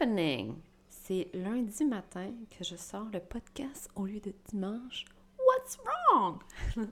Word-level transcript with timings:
Happening? 0.00 0.56
C'est 0.88 1.28
lundi 1.34 1.84
matin 1.84 2.32
que 2.56 2.64
je 2.64 2.74
sors 2.74 3.08
le 3.12 3.20
podcast 3.20 3.90
au 3.94 4.06
lieu 4.06 4.20
de 4.20 4.32
dimanche. 4.48 5.04
What's 5.38 5.78
wrong? 5.84 6.38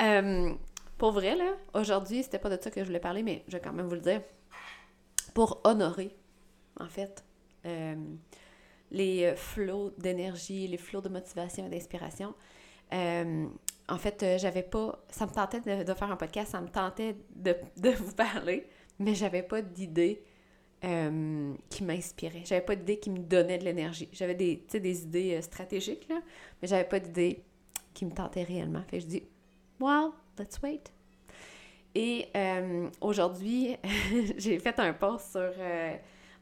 Euh, 0.00 0.52
pour 0.98 1.12
vrai, 1.12 1.34
là, 1.36 1.56
aujourd'hui, 1.72 2.22
c'était 2.22 2.38
pas 2.38 2.54
de 2.54 2.62
ça 2.62 2.70
que 2.70 2.80
je 2.80 2.84
voulais 2.86 3.00
parler, 3.00 3.22
mais 3.22 3.44
je 3.48 3.56
vais 3.56 3.62
quand 3.62 3.72
même 3.72 3.86
vous 3.86 3.94
le 3.94 4.02
dire. 4.02 4.20
Pour 5.32 5.62
honorer, 5.64 6.14
en 6.78 6.86
fait, 6.86 7.24
euh, 7.64 7.94
les 8.90 9.34
flots 9.36 9.94
d'énergie, 9.96 10.68
les 10.68 10.76
flots 10.76 11.00
de 11.00 11.08
motivation 11.08 11.66
et 11.66 11.70
d'inspiration. 11.70 12.34
Euh, 12.92 13.46
en 13.88 13.96
fait, 13.96 14.22
j'avais 14.38 14.62
pas. 14.62 15.02
Ça 15.08 15.24
me 15.24 15.32
tentait 15.32 15.60
de, 15.60 15.94
faire 15.94 16.10
un 16.10 16.16
podcast, 16.16 16.52
ça 16.52 16.60
me 16.60 16.68
tentait 16.68 17.16
de, 17.34 17.56
de 17.78 17.90
vous 17.90 18.12
parler, 18.12 18.68
mais 18.98 19.14
j'avais 19.14 19.42
pas 19.42 19.62
d'idée 19.62 20.22
euh, 20.84 21.54
qui 21.70 21.84
m'inspirait. 21.84 22.42
J'avais 22.44 22.60
pas 22.60 22.76
d'idée 22.76 22.98
qui 22.98 23.08
me 23.08 23.18
donnait 23.18 23.56
de 23.56 23.64
l'énergie. 23.64 24.10
J'avais 24.12 24.34
des, 24.34 24.62
des 24.72 25.02
idées 25.04 25.34
euh, 25.36 25.40
stratégiques, 25.40 26.06
là, 26.08 26.20
mais 26.60 26.68
j'avais 26.68 26.84
pas 26.84 27.00
d'idée 27.00 27.42
qui 27.94 28.04
me 28.04 28.10
tentait 28.10 28.42
réellement. 28.42 28.82
Fait 28.90 28.98
que 28.98 29.04
je 29.04 29.08
dis, 29.08 29.22
well, 29.80 30.10
let's 30.38 30.60
wait. 30.62 30.92
Et 31.94 32.28
euh, 32.36 32.90
aujourd'hui, 33.00 33.76
j'ai 34.36 34.58
fait 34.58 34.78
un 34.78 34.92
post 34.92 35.32
sur, 35.32 35.52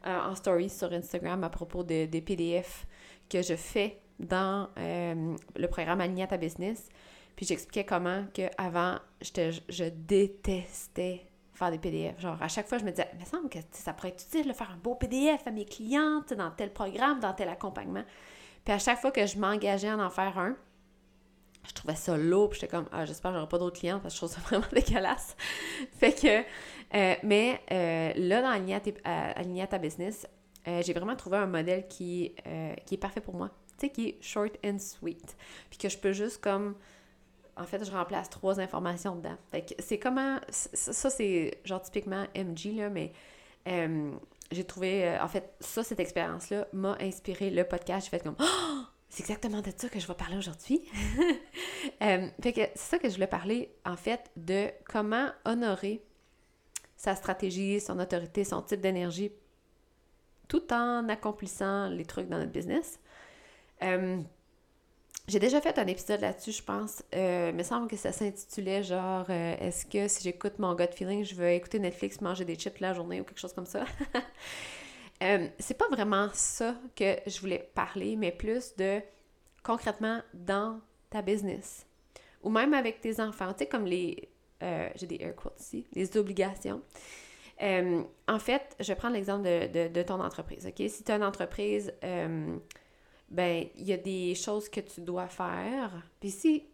en 0.03 0.35
story 0.35 0.69
sur 0.69 0.91
Instagram 0.91 1.41
à 1.45 1.49
propos 1.49 1.83
de, 1.83 2.05
des 2.05 2.21
PDF 2.21 2.85
que 3.29 3.41
je 3.41 3.55
fais 3.55 4.01
dans 4.19 4.67
le 4.77 5.67
programme 5.67 6.01
Aligné 6.01 6.23
à 6.23 6.27
ta 6.27 6.37
business. 6.37 6.89
Puis 7.37 7.45
j'expliquais 7.45 7.85
comment 7.85 8.25
que 8.33 8.43
avant 8.57 8.97
je 9.21 9.89
détestais 9.89 11.25
faire 11.55 11.71
des 11.71 11.77
PDF. 11.77 12.19
Genre, 12.19 12.37
à 12.41 12.47
chaque 12.47 12.67
fois, 12.67 12.77
je 12.77 12.83
me 12.83 12.91
disais, 12.91 13.07
il 13.13 13.19
me 13.19 13.25
semble 13.25 13.49
que 13.49 13.59
ça 13.71 13.93
pourrait 13.93 14.09
être 14.09 14.23
utile 14.23 14.47
de 14.47 14.53
faire 14.53 14.71
un 14.71 14.77
beau 14.77 14.95
PDF 14.95 15.45
à 15.47 15.51
mes 15.51 15.65
clients, 15.65 16.23
dans 16.37 16.51
tel 16.51 16.71
programme, 16.71 17.19
dans 17.19 17.33
tel 17.33 17.49
accompagnement. 17.49 18.03
Puis 18.63 18.73
à 18.73 18.79
chaque 18.79 18.99
fois 18.99 19.11
que 19.11 19.25
je 19.25 19.37
m'engageais 19.37 19.89
à 19.89 19.97
en 19.97 20.09
faire 20.09 20.37
un, 20.37 20.55
je 21.67 21.73
trouvais 21.73 21.95
ça 21.95 22.17
lourd, 22.17 22.49
puis 22.49 22.59
j'étais 22.59 22.71
comme, 22.71 22.87
ah, 22.91 23.05
j'espère 23.05 23.31
que 23.31 23.37
j'aurai 23.37 23.49
pas 23.49 23.57
d'autres 23.57 23.79
clients 23.79 23.99
parce 23.99 24.13
que 24.13 24.21
je 24.21 24.25
trouve 24.25 24.35
ça 24.35 24.41
vraiment 24.49 24.67
dégueulasse. 24.71 25.35
fait 25.97 26.13
que, 26.13 26.41
euh, 26.95 27.15
mais 27.23 27.61
euh, 27.71 28.13
là, 28.15 28.41
dans 28.41 28.49
Aligner 28.49 29.61
à, 29.61 29.67
ta 29.67 29.77
business, 29.77 30.27
euh, 30.67 30.81
j'ai 30.83 30.93
vraiment 30.93 31.15
trouvé 31.15 31.37
un 31.37 31.47
modèle 31.47 31.87
qui, 31.87 32.35
qui 32.85 32.95
est 32.95 32.99
parfait 32.99 33.21
pour 33.21 33.35
moi. 33.35 33.49
Tu 33.77 33.87
sais, 33.87 33.89
qui 33.89 34.09
est 34.09 34.17
short 34.21 34.57
and 34.65 34.79
sweet. 34.79 35.35
Puis 35.69 35.77
que 35.77 35.89
je 35.89 35.97
peux 35.97 36.13
juste 36.13 36.41
comme 36.41 36.75
en 37.57 37.65
fait, 37.65 37.83
je 37.83 37.91
remplace 37.91 38.29
trois 38.29 38.59
informations 38.59 39.15
dedans. 39.15 39.37
Fait 39.51 39.61
que 39.61 39.73
c'est 39.79 39.99
comment. 39.99 40.39
Ça, 40.49 41.09
c'est 41.09 41.59
genre 41.63 41.81
typiquement 41.81 42.25
MG, 42.35 42.75
là, 42.75 42.89
mais 42.89 43.13
euh, 43.67 44.11
j'ai 44.51 44.63
trouvé. 44.63 45.07
Euh, 45.07 45.23
en 45.23 45.27
fait, 45.27 45.53
ça, 45.59 45.83
cette 45.83 45.99
expérience-là 45.99 46.67
m'a 46.73 46.97
inspiré 46.99 47.49
le 47.49 47.63
podcast. 47.63 48.07
J'ai 48.07 48.17
fait 48.17 48.23
comme. 48.23 48.35
Oh! 48.39 48.81
C'est 49.07 49.21
exactement 49.21 49.61
de 49.61 49.71
ça 49.75 49.87
que 49.87 49.99
je 49.99 50.07
vais 50.07 50.13
parler 50.13 50.37
aujourd'hui. 50.37 50.81
Euh, 52.01 52.27
fait 52.41 52.51
que 52.51 52.61
c'est 52.73 52.89
ça 52.89 52.99
que 52.99 53.07
je 53.07 53.13
voulais 53.13 53.27
parler, 53.27 53.71
en 53.85 53.95
fait, 53.95 54.31
de 54.35 54.69
comment 54.85 55.29
honorer 55.45 56.03
sa 56.97 57.15
stratégie, 57.15 57.79
son 57.79 57.99
autorité, 57.99 58.43
son 58.43 58.63
type 58.63 58.81
d'énergie, 58.81 59.31
tout 60.47 60.73
en 60.73 61.07
accomplissant 61.07 61.87
les 61.89 62.03
trucs 62.05 62.27
dans 62.27 62.39
notre 62.39 62.51
business. 62.51 62.99
J'ai 65.27 65.39
déjà 65.39 65.59
fait 65.59 65.79
un 65.79 65.87
épisode 65.87 66.21
là-dessus, 66.21 66.51
je 66.51 66.61
pense. 66.61 67.03
Euh, 67.15 67.49
il 67.51 67.55
me 67.55 67.63
semble 67.63 67.87
que 67.87 67.95
ça 67.95 68.11
s'intitulait 68.11 68.83
genre 68.83 69.25
euh, 69.29 69.55
Est-ce 69.59 69.85
que 69.85 70.07
si 70.07 70.23
j'écoute 70.23 70.59
mon 70.59 70.75
gut 70.75 70.91
feeling, 70.93 71.23
je 71.23 71.33
veux 71.33 71.49
écouter 71.49 71.79
Netflix, 71.79 72.21
manger 72.21 72.45
des 72.45 72.55
chips 72.55 72.79
la 72.79 72.93
journée 72.93 73.21
ou 73.21 73.23
quelque 73.23 73.39
chose 73.39 73.53
comme 73.53 73.65
ça? 73.65 73.85
euh, 75.23 75.47
c'est 75.57 75.77
pas 75.77 75.87
vraiment 75.89 76.29
ça 76.33 76.75
que 76.95 77.15
je 77.25 77.39
voulais 77.39 77.67
parler, 77.73 78.15
mais 78.15 78.31
plus 78.31 78.75
de 78.75 79.01
concrètement 79.63 80.21
dans 80.35 80.79
ta 81.09 81.23
business. 81.23 81.87
Ou 82.43 82.51
même 82.51 82.75
avec 82.75 83.01
tes 83.01 83.19
enfants. 83.19 83.51
Tu 83.53 83.59
sais, 83.59 83.65
comme 83.65 83.85
les. 83.85 84.29
Euh, 84.61 84.89
j'ai 84.95 85.07
des 85.07 85.17
air 85.21 85.35
quotes 85.35 85.59
ici, 85.59 85.87
les 85.93 86.15
obligations. 86.17 86.83
en 87.59 88.39
fait, 88.39 88.75
je 88.79 88.89
vais 88.89 88.95
prendre 88.95 89.15
l'exemple 89.15 89.43
de, 89.43 89.87
de, 89.87 90.01
ton 90.03 90.21
entreprise. 90.21 90.67
OK? 90.67 90.87
Si 90.87 91.03
tu 91.03 91.11
as 91.11 91.15
une 91.15 91.23
entreprise 91.23 91.91
ben, 93.29 93.67
il 93.75 93.85
y 93.85 93.93
a 93.93 93.97
des 93.97 94.35
choses 94.35 94.69
que 94.69 94.79
tu 94.79 95.01
dois 95.01 95.27
faire. 95.27 95.91
Puis 96.19 96.31
si, 96.31 96.65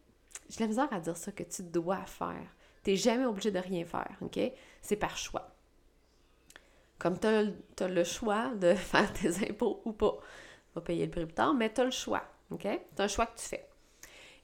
j'ai 0.49 0.59
la 0.59 0.67
misère 0.67 0.91
à 0.91 0.99
dire 0.99 1.17
ça, 1.17 1.31
que 1.31 1.43
tu 1.43 1.63
dois 1.63 2.05
faire. 2.05 2.55
Tu 2.83 2.91
n'es 2.91 2.95
jamais 2.97 3.25
obligé 3.25 3.51
de 3.51 3.59
rien 3.59 3.85
faire, 3.85 4.17
OK? 4.21 4.39
C'est 4.81 4.95
par 4.95 5.17
choix. 5.17 5.55
Comme 6.99 7.17
tu 7.19 7.27
as, 7.27 7.87
le 7.87 8.03
choix 8.03 8.53
de 8.55 8.73
faire 8.75 9.11
tes 9.13 9.49
impôts 9.49 9.81
ou 9.85 9.93
pas. 9.93 10.17
Tu 10.19 10.75
vas 10.75 10.81
payer 10.81 11.05
le 11.05 11.11
prix 11.11 11.25
plus 11.25 11.33
tard, 11.33 11.53
mais 11.53 11.71
tu 11.73 11.81
as 11.81 11.85
le 11.85 11.91
choix, 11.91 12.23
OK? 12.51 12.63
C'est 12.63 12.99
un 12.99 13.07
choix 13.07 13.25
que 13.27 13.39
tu 13.39 13.45
fais. 13.45 13.67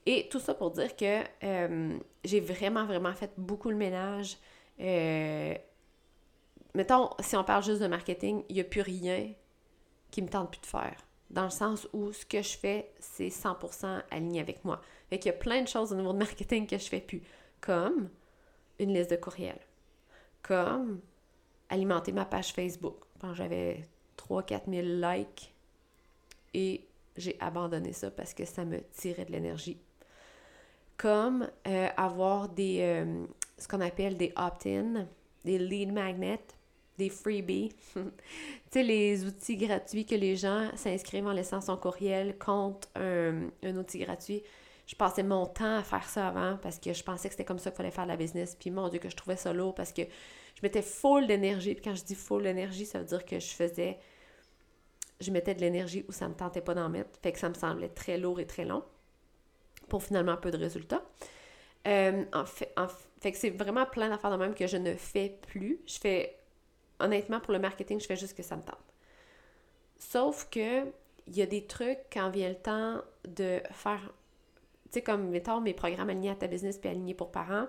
Et 0.06 0.30
tout 0.30 0.40
ça 0.40 0.54
pour 0.54 0.72
dire 0.72 0.96
que 0.96 1.24
euh, 1.44 2.00
j'ai 2.24 2.40
vraiment, 2.40 2.86
vraiment 2.86 3.14
fait 3.14 3.34
beaucoup 3.38 3.70
le 3.70 3.76
ménage. 3.76 4.38
Euh, 4.80 5.54
mettons, 6.74 7.10
si 7.20 7.36
on 7.36 7.44
parle 7.44 7.64
juste 7.64 7.82
de 7.82 7.88
marketing, 7.88 8.44
il 8.48 8.56
n'y 8.56 8.62
a 8.62 8.64
plus 8.64 8.82
rien 8.82 9.34
qui 10.10 10.22
me 10.22 10.30
tente 10.30 10.52
plus 10.52 10.62
de 10.62 10.66
faire 10.66 11.07
dans 11.30 11.44
le 11.44 11.50
sens 11.50 11.88
où 11.94 12.12
ce 12.14 12.26
que 12.26 12.42
je 12.42 12.58
fais, 12.58 12.92
c'est 13.00 13.28
100% 13.28 14.04
aligné 14.12 14.40
avec 14.40 14.64
moi. 14.64 14.82
Fait 15.10 15.20
qu'il 15.20 15.32
y 15.32 15.36
a 15.36 15.38
plein 15.38 15.62
de 15.62 15.68
choses 15.68 15.92
au 15.92 15.96
niveau 15.96 16.14
de 16.14 16.18
marketing 16.18 16.68
que 16.68 16.78
je 16.78 16.88
fais 16.88 17.02
plus, 17.02 17.22
comme 17.60 18.10
une 18.80 18.94
liste 18.94 19.12
de 19.12 19.16
courriels, 19.18 19.60
comme 20.42 21.00
alimenter 21.70 22.12
ma 22.12 22.26
page 22.26 22.54
Facebook. 22.54 22.96
Quand 23.20 23.34
j'avais 23.34 23.84
3-4 24.18 24.62
000 24.70 24.88
likes 25.12 25.54
et 26.54 26.86
j'ai 27.16 27.36
abandonné 27.40 27.94
ça 27.94 28.12
parce 28.12 28.34
que 28.34 28.46
ça 28.46 28.64
me 28.64 28.80
tirait 28.94 29.26
de 29.26 29.32
l'énergie. 29.32 29.78
Comme 30.98 31.50
euh, 31.68 31.88
avoir 31.98 32.50
des, 32.50 32.80
euh, 32.82 33.26
ce 33.58 33.68
qu'on 33.68 33.82
appelle 33.82 34.18
des 34.18 34.34
opt-in, 34.36 35.08
des 35.46 35.60
lead 35.60 35.92
magnets 35.92 36.40
des 36.98 37.10
freebies. 37.10 37.72
tu 37.94 38.02
sais, 38.72 38.84
les 38.84 39.26
outils 39.26 39.58
gratuits 39.58 40.06
que 40.06 40.16
les 40.16 40.36
gens 40.36 40.70
s'inscrivent 40.76 41.28
en 41.28 41.34
laissant 41.34 41.62
son 41.62 41.78
courriel 41.78 42.38
contre 42.38 42.88
un, 42.96 43.50
outil 43.76 44.00
gratuit. 44.00 44.44
Je 44.86 44.96
passais 44.96 45.24
mon 45.24 45.46
temps 45.46 45.78
à 45.78 45.84
faire 45.84 46.08
ça 46.08 46.28
avant 46.28 46.58
parce 46.62 46.80
que 46.80 46.94
je 46.94 47.04
pensais 47.04 47.28
que 47.28 47.34
c'était 47.34 47.46
comme 47.46 47.60
ça 47.60 47.72
qu'il 47.72 47.78
fallait 47.78 47.92
faire 47.92 48.06
la 48.06 48.18
business. 48.18 48.56
Puis 48.60 48.72
mon 48.72 48.88
Dieu, 48.90 49.00
que 49.00 49.10
je 49.10 49.16
trouvais 49.16 49.36
ça 49.36 49.54
lourd 49.54 49.76
parce 49.76 49.92
que 49.92 50.04
je 50.04 50.62
mettais 50.64 50.82
full 50.82 51.28
d'énergie. 51.28 51.74
Puis 51.76 51.84
quand 51.84 51.96
je 51.96 52.04
dis 52.04 52.16
full 52.16 52.44
d'énergie, 52.44 52.86
ça 52.86 53.00
veut 53.00 53.06
dire 53.06 53.26
que 53.26 53.40
je 53.40 53.48
faisais. 53.48 54.00
Je 55.20 55.32
mettais 55.32 55.56
de 55.56 55.62
l'énergie 55.62 56.06
où 56.08 56.12
ça 56.12 56.28
me 56.30 56.36
tentait 56.36 56.62
pas 56.62 56.74
d'en 56.74 56.90
mettre. 56.90 57.10
Fait 57.22 57.32
que 57.32 57.40
ça 57.40 57.50
me 57.50 57.54
semblait 57.54 57.90
très 57.90 58.18
lourd 58.18 58.40
et 58.40 58.48
très 58.48 58.66
long 58.66 58.84
pour 59.90 60.04
finalement 60.04 60.38
peu 60.38 60.52
de 60.52 60.58
résultats. 60.58 61.04
Euh, 61.88 62.26
en 62.34 62.46
fait, 62.46 62.72
en 62.76 62.88
fait 63.22 63.32
que 63.32 63.38
c'est 63.38 63.50
vraiment 63.50 63.86
plein 63.86 64.10
d'affaires 64.10 64.32
de 64.32 64.38
même 64.38 64.54
que 64.54 64.68
je 64.68 64.78
ne 64.78 64.94
fais 64.96 65.38
plus. 65.48 65.80
Je 65.86 66.00
fais 66.00 66.37
honnêtement, 67.00 67.40
pour 67.40 67.54
le 67.54 67.60
marketing, 67.60 68.00
je 68.00 68.06
fais 68.06 68.16
juste 68.16 68.36
que 68.36 68.44
ça 68.44 68.56
me 68.56 68.64
tente. 68.64 68.78
Sauf 69.98 70.48
que 70.50 70.86
il 71.28 71.36
y 71.36 71.42
a 71.42 71.46
des 71.46 71.66
trucs 71.66 72.00
quand 72.12 72.30
vient 72.30 72.50
le 72.50 72.56
temps 72.56 73.02
de 73.28 73.60
faire, 73.72 74.02
tu 74.86 74.92
sais, 74.92 75.02
comme 75.02 75.30
mettons 75.30 75.60
mes 75.60 75.74
programmes 75.74 76.10
alignés 76.10 76.30
à 76.30 76.36
ta 76.36 76.48
business 76.48 76.78
puis 76.78 76.90
alignés 76.90 77.14
pour 77.14 77.32
parents, 77.32 77.68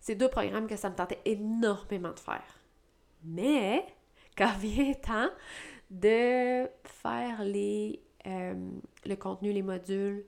c'est 0.00 0.14
deux 0.14 0.28
programmes 0.28 0.66
que 0.66 0.76
ça 0.76 0.90
me 0.90 0.96
tentait 0.96 1.20
énormément 1.24 2.12
de 2.12 2.18
faire. 2.18 2.60
Mais 3.22 3.84
quand 4.36 4.52
vient 4.58 4.88
le 4.88 5.00
temps 5.00 5.30
de 5.90 6.68
faire 6.84 7.40
euh, 7.42 8.54
le 9.04 9.14
contenu, 9.16 9.52
les 9.52 9.62
modules, 9.62 10.24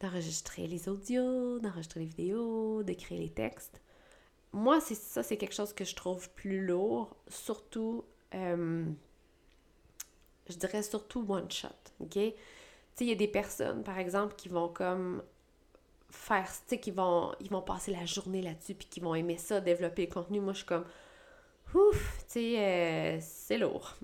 d'enregistrer 0.00 0.66
les 0.66 0.88
audios, 0.88 1.58
d'enregistrer 1.58 2.00
les 2.00 2.06
vidéos, 2.06 2.82
de 2.82 2.92
créer 2.92 3.18
les 3.18 3.30
textes, 3.30 3.80
moi, 4.52 4.80
c'est 4.80 4.94
ça, 4.94 5.22
c'est 5.22 5.36
quelque 5.36 5.54
chose 5.54 5.72
que 5.72 5.84
je 5.84 5.94
trouve 5.94 6.30
plus 6.30 6.64
lourd, 6.64 7.14
surtout, 7.28 8.04
euh, 8.34 8.84
je 10.48 10.56
dirais 10.56 10.82
surtout 10.82 11.24
one 11.28 11.50
shot, 11.50 11.68
ok? 12.00 12.10
Tu 12.12 12.20
sais, 12.20 12.34
il 13.04 13.08
y 13.08 13.12
a 13.12 13.16
des 13.16 13.28
personnes, 13.28 13.82
par 13.84 13.98
exemple, 13.98 14.34
qui 14.36 14.48
vont 14.48 14.68
comme 14.68 15.22
faire, 16.10 16.46
tu 16.46 16.62
sais, 16.66 16.80
qui 16.80 16.90
vont, 16.90 17.34
ils 17.40 17.50
vont 17.50 17.62
passer 17.62 17.92
la 17.92 18.06
journée 18.06 18.42
là-dessus, 18.42 18.74
puis 18.74 18.88
qui 18.88 19.00
vont 19.00 19.14
aimer 19.14 19.36
ça, 19.36 19.60
développer 19.60 20.06
le 20.06 20.12
contenu. 20.12 20.40
Moi, 20.40 20.54
je 20.54 20.58
suis 20.58 20.66
comme, 20.66 20.86
ouf, 21.74 22.24
tu 22.26 22.32
sais, 22.32 22.58
euh, 22.58 23.18
c'est 23.20 23.58
lourd. 23.58 23.94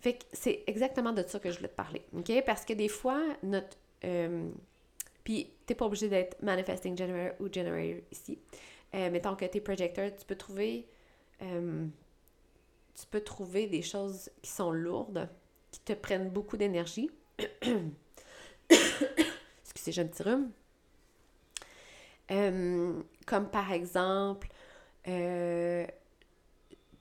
Fait 0.00 0.14
que 0.14 0.24
c'est 0.32 0.64
exactement 0.66 1.12
de 1.12 1.22
ça 1.22 1.38
que 1.38 1.50
je 1.50 1.56
voulais 1.56 1.68
te 1.68 1.76
parler, 1.76 2.02
ok? 2.16 2.42
Parce 2.44 2.64
que 2.64 2.72
des 2.72 2.88
fois, 2.88 3.22
notre... 3.42 3.76
Euh, 4.04 4.50
puis, 5.24 5.50
t'es 5.66 5.74
pas 5.74 5.86
obligé 5.86 6.08
d'être 6.08 6.40
manifesting 6.42 6.96
generator 6.96 7.36
ou 7.40 7.52
generator 7.52 8.02
ici. 8.10 8.38
Euh, 8.94 9.10
mettons 9.10 9.36
que 9.36 9.44
tu 9.44 9.58
es 9.58 9.60
projecteur, 9.60 10.10
tu 10.16 10.24
peux 10.24 10.36
trouver 10.36 10.88
euh, 11.42 11.86
tu 12.94 13.06
peux 13.06 13.20
trouver 13.20 13.66
des 13.66 13.82
choses 13.82 14.30
qui 14.42 14.50
sont 14.50 14.72
lourdes, 14.72 15.28
qui 15.70 15.80
te 15.80 15.92
prennent 15.94 16.28
beaucoup 16.28 16.56
d'énergie. 16.56 17.10
Excusez, 18.70 19.92
j'ai 19.92 20.02
un 20.02 20.06
petit 20.06 20.22
rhume. 20.22 20.50
Euh, 22.30 23.02
comme 23.26 23.48
par 23.48 23.72
exemple, 23.72 24.48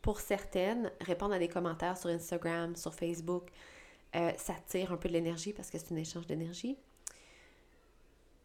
pour 0.01 0.21
certaines, 0.21 0.92
répondre 1.01 1.33
à 1.33 1.39
des 1.39 1.50
commentaires 1.50 1.97
sur 1.97 2.09
Instagram, 2.09 2.75
sur 2.75 2.94
Facebook, 2.95 3.50
ça 4.13 4.56
tire 4.68 4.94
un 4.94 4.97
peu 4.97 5.09
de 5.09 5.13
l'énergie 5.13 5.51
parce 5.51 5.69
que 5.69 5.77
c'est 5.77 5.92
un 5.94 5.97
échange 5.97 6.25
d'énergie. 6.27 6.77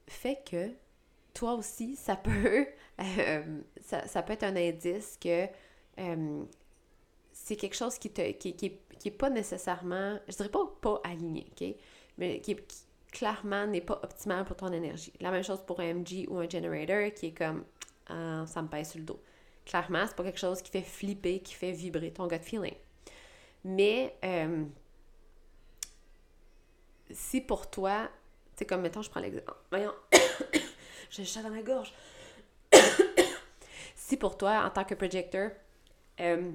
Fait 0.08 0.42
que 0.44 0.70
toi 1.34 1.54
aussi, 1.54 1.96
ça 1.96 2.16
peut, 2.16 2.66
euh, 3.00 3.60
ça, 3.80 4.22
peut 4.22 4.32
être 4.32 4.44
un 4.44 4.56
indice 4.56 5.18
que 5.20 5.46
euh, 5.98 6.44
c'est 7.32 7.56
quelque 7.56 7.76
chose 7.76 7.98
qui, 7.98 8.10
te, 8.10 8.30
qui, 8.32 8.56
qui, 8.56 8.78
qui, 8.98 9.10
pas 9.10 9.30
nécessairement, 9.30 10.18
je 10.28 10.36
dirais 10.36 10.48
pas 10.48 10.64
pas 10.80 11.00
aligné, 11.04 11.46
OK? 11.50 11.74
Mais 12.18 12.40
qui, 12.40 12.56
clairement 13.12 13.66
n'est 13.66 13.80
pas 13.80 14.00
optimal 14.02 14.44
pour 14.44 14.56
ton 14.56 14.72
énergie. 14.72 15.12
La 15.20 15.30
même 15.30 15.44
chose 15.44 15.60
pour 15.66 15.80
un 15.80 15.94
MG 15.94 16.26
ou 16.28 16.38
un 16.38 16.48
generator 16.48 17.12
qui 17.14 17.26
est 17.26 17.36
comme, 17.36 17.64
ah, 18.08 18.44
ça 18.46 18.62
me 18.62 18.68
pèse 18.68 18.90
sur 18.90 18.98
le 18.98 19.04
dos. 19.04 19.20
Clairement, 19.64 20.04
c'est 20.06 20.16
pas 20.16 20.24
quelque 20.24 20.38
chose 20.38 20.62
qui 20.62 20.70
fait 20.70 20.82
flipper, 20.82 21.40
qui 21.40 21.54
fait 21.54 21.72
vibrer 21.72 22.12
ton 22.12 22.26
gut 22.26 22.40
feeling. 22.40 22.74
Mais 23.64 24.16
euh, 24.24 24.64
si 27.10 27.40
pour 27.40 27.70
toi, 27.70 28.10
sais, 28.56 28.64
comme 28.64 28.82
mettons, 28.82 29.02
je 29.02 29.10
prends 29.10 29.20
l'exemple. 29.20 29.54
Voyons, 29.70 29.94
j'ai 31.14 31.22
le 31.22 31.28
chat 31.28 31.42
dans 31.42 31.54
la 31.54 31.62
gorge. 31.62 31.92
si 33.94 34.16
pour 34.16 34.36
toi, 34.36 34.64
en 34.64 34.70
tant 34.70 34.84
que 34.84 34.94
projecteur, 34.94 35.52
euh, 36.20 36.50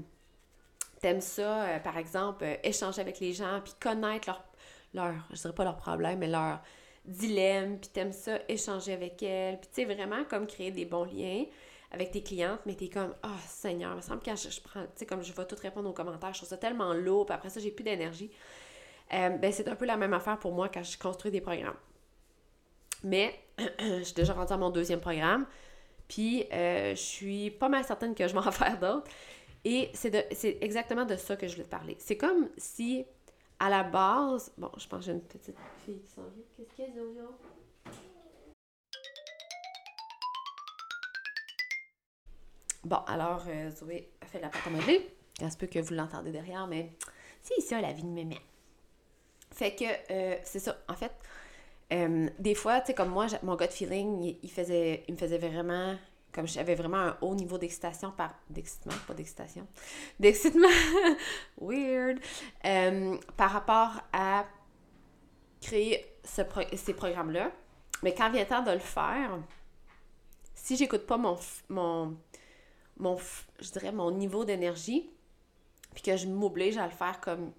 t'aimes 1.02 1.22
ça, 1.22 1.64
euh, 1.64 1.80
par 1.80 1.98
exemple, 1.98 2.44
euh, 2.44 2.56
échanger 2.64 3.00
avec 3.00 3.20
les 3.20 3.32
gens, 3.32 3.62
puis 3.64 3.74
connaître 3.80 4.28
leur, 4.28 4.44
leur, 4.94 5.14
je 5.32 5.36
dirais 5.36 5.56
pas 5.56 5.64
leur 5.64 5.78
problème, 5.78 6.20
mais 6.20 6.28
leur 6.28 6.60
dilemme, 7.06 7.80
puis 7.80 7.90
t'aimes 7.90 8.12
ça, 8.12 8.40
échanger 8.50 8.94
avec 8.94 9.24
elles, 9.24 9.60
puis 9.60 9.70
tu 9.74 9.82
sais, 9.82 9.86
vraiment 9.86 10.26
comme 10.26 10.46
créer 10.46 10.72
des 10.72 10.86
bons 10.86 11.06
liens 11.06 11.46
avec 11.92 12.12
tes 12.12 12.22
clientes, 12.22 12.60
mais 12.66 12.76
t'es 12.76 12.90
comme, 12.90 13.16
oh 13.24 13.40
Seigneur, 13.48 13.94
il 13.94 13.98
me 13.98 14.02
semble 14.02 14.22
que 14.22 14.36
je, 14.36 14.62
prends, 14.62 14.84
tu 14.84 14.90
sais, 14.96 15.06
comme 15.06 15.24
je 15.24 15.32
vais 15.32 15.46
tout 15.46 15.56
répondre 15.60 15.90
aux 15.90 15.94
commentaires, 15.94 16.34
je 16.34 16.40
trouve 16.40 16.50
ça 16.50 16.58
tellement 16.58 16.94
lourd, 16.94 17.26
puis 17.26 17.34
après 17.34 17.50
ça, 17.50 17.62
j'ai 17.62 17.72
plus 17.72 17.84
d'énergie. 17.84 18.30
Ben, 19.10 19.52
c'est 19.52 19.68
un 19.68 19.76
peu 19.76 19.86
la 19.86 19.98
même 19.98 20.14
affaire 20.14 20.38
pour 20.38 20.52
moi 20.52 20.70
quand 20.70 20.84
je 20.84 20.96
construis 21.00 21.32
des 21.32 21.42
programmes. 21.42 21.78
Mais 23.04 23.34
je 23.80 24.04
suis 24.04 24.14
déjà 24.14 24.34
rendue 24.34 24.54
à 24.54 24.58
mon 24.58 24.70
deuxième 24.70 25.02
programme, 25.02 25.46
puis 26.08 26.46
je 26.52 26.94
suis 26.96 27.52
pas 27.52 27.70
mal 27.70 27.84
certaine 27.84 28.16
que 28.16 28.28
je 28.28 28.34
vais 28.34 28.40
en 28.40 28.52
faire 28.52 28.80
d'autres. 28.80 29.10
Et 29.66 29.92
c'est 29.94 30.58
exactement 30.62 31.06
de 31.06 31.16
ça 31.16 31.36
que 31.36 31.48
je 31.48 31.54
voulais 31.54 31.66
te 31.66 31.70
parler. 31.70 31.98
C'est 32.00 32.18
comme 32.18 32.50
si, 32.58 33.06
à 33.60 33.70
la 33.70 33.84
base... 33.84 34.54
Bon, 34.58 34.72
je 34.78 34.88
pense 34.88 35.00
que 35.00 35.06
j'ai 35.08 35.12
une 35.12 35.22
petite 35.22 35.58
fille 35.86 36.00
qui 36.00 36.08
s'en 36.08 36.22
vient. 36.22 36.44
Qu'est-ce 36.56 36.76
qu'il 36.76 36.86
y 36.86 37.20
a? 37.20 37.24
Bon, 42.86 43.00
alors, 43.08 43.44
euh, 43.48 43.70
Zoé 43.72 44.10
a 44.22 44.26
fait 44.26 44.40
la 44.40 44.48
pâte 44.48 44.66
à 44.66 44.70
modeler. 44.70 45.14
Il 45.42 45.52
se 45.52 45.58
peut 45.58 45.68
que 45.68 45.80
vous 45.80 45.94
l'entendez 45.94 46.32
derrière, 46.32 46.66
mais 46.66 46.94
c'est 47.42 47.60
ça 47.62 47.82
la 47.82 47.92
vie 47.92 48.04
de 48.04 48.08
mémé. 48.08 48.40
Fait 49.52 49.76
que, 49.76 49.84
euh, 50.12 50.38
c'est 50.44 50.60
ça. 50.60 50.78
En 50.88 50.94
fait, 50.94 51.12
euh, 51.92 52.30
des 52.38 52.56
fois, 52.56 52.82
tu 52.82 52.88
sais, 52.88 52.94
comme 52.94 53.10
moi, 53.10 53.28
mon 53.44 53.56
gut 53.56 53.68
feeling, 53.70 54.38
il, 54.44 54.52
faisait, 54.52 55.04
il 55.08 55.14
me 55.14 55.20
faisait 55.20 55.38
vraiment 55.38 55.96
comme 56.32 56.48
j'avais 56.48 56.76
vraiment 56.76 56.98
un 56.98 57.18
haut 57.22 57.34
niveau 57.34 57.58
d'excitation 57.58 58.12
par 58.12 58.36
d'excitement 58.52 58.94
pas 59.08 59.16
d'excitation 59.16 59.68
d'excitement 60.20 60.68
weird 61.60 62.20
euh, 62.66 63.18
par 63.36 63.52
rapport 63.52 64.02
à 64.14 64.46
créer 65.60 66.06
ces 66.24 66.94
programmes 66.94 67.32
là 67.32 67.52
mais 68.04 68.14
quand 68.14 68.30
vient 68.30 68.44
le 68.44 68.48
temps 68.48 68.62
de 68.62 68.72
le 68.72 68.78
faire 68.78 69.40
si 70.54 70.78
j'écoute 70.78 71.08
pas 71.08 71.18
mon 71.18 71.36
mon 71.68 72.16
mon 72.98 73.18
je 73.60 73.72
dirais 73.72 73.92
mon 73.92 74.12
niveau 74.12 74.46
d'énergie 74.46 75.10
puis 75.96 76.04
que 76.04 76.16
je 76.16 76.28
m'oblige 76.28 76.78
à 76.78 76.86
le 76.86 76.92
faire 76.92 77.20
comme 77.22 77.52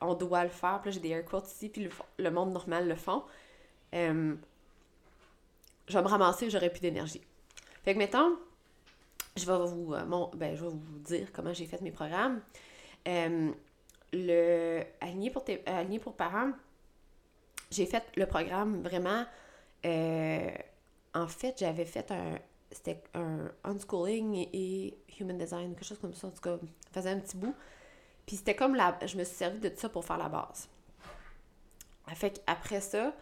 on 0.00 0.14
doit 0.14 0.44
le 0.44 0.50
faire 0.50 0.80
puis 0.82 0.92
j'ai 0.92 1.00
des 1.00 1.10
air 1.10 1.24
quotes 1.24 1.50
ici 1.50 1.68
puis 1.68 1.88
le, 2.18 2.30
monde 2.30 2.52
normal 2.52 2.88
le 2.88 2.94
font 2.94 3.24
euh, 3.94 4.34
je 5.88 5.94
vais 5.98 6.02
me 6.02 6.08
ramasser 6.08 6.50
j'aurai 6.50 6.70
plus 6.70 6.80
d'énergie 6.80 7.22
fait 7.82 7.94
que, 7.94 7.98
mettons, 7.98 8.36
je 9.36 9.46
vais 9.46 9.56
vous, 9.56 9.94
euh, 9.94 10.26
ben, 10.34 10.54
je 10.54 10.62
vais 10.62 10.68
vous 10.70 10.98
dire 10.98 11.32
comment 11.32 11.52
j'ai 11.52 11.66
fait 11.66 11.80
mes 11.80 11.90
programmes. 11.90 12.40
Euh, 13.08 13.50
le 14.12 14.82
aligné 15.00 15.30
pour, 15.30 15.44
tes, 15.44 15.62
pour 16.02 16.14
parents, 16.14 16.50
j'ai 17.70 17.86
fait 17.86 18.04
le 18.16 18.26
programme 18.26 18.82
vraiment. 18.82 19.24
En 21.14 21.26
fait, 21.26 21.56
j'avais 21.58 21.84
fait 21.84 22.10
un. 22.10 22.38
C'était 22.72 23.02
un 23.14 23.50
unschooling 23.64 24.46
et, 24.52 24.96
human 25.18 25.36
design, 25.36 25.74
quelque 25.74 25.84
chose 25.84 25.98
comme 25.98 26.14
ça. 26.14 26.28
En 26.28 26.30
tout 26.30 26.40
cas, 26.40 26.56
je 26.62 26.92
faisais 26.92 27.10
un 27.10 27.18
petit 27.18 27.36
bout. 27.36 27.54
Puis 28.30 28.36
c'était 28.36 28.54
comme 28.54 28.76
la. 28.76 28.96
Je 29.04 29.16
me 29.16 29.24
suis 29.24 29.34
servi 29.34 29.58
de 29.58 29.72
ça 29.76 29.88
pour 29.88 30.04
faire 30.04 30.16
la 30.16 30.28
base. 30.28 30.68
Fait 32.14 32.30
qu'après 32.30 32.80
ça, 32.80 33.12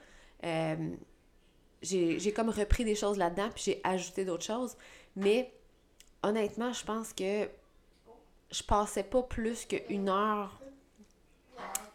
j'ai 1.81 2.33
comme 2.37 2.51
repris 2.51 2.85
des 2.85 2.95
choses 2.95 3.17
là-dedans, 3.17 3.49
puis 3.55 3.63
j'ai 3.65 3.81
ajouté 3.85 4.27
d'autres 4.27 4.45
choses. 4.45 4.77
Mais 5.17 5.51
honnêtement, 6.23 6.75
je 6.75 6.85
pense 6.85 7.15
que 7.15 7.49
je 8.51 8.63
passais 8.63 9.03
pas 9.03 9.23
plus 9.23 9.65
qu'une 9.65 10.11
heure 10.11 10.61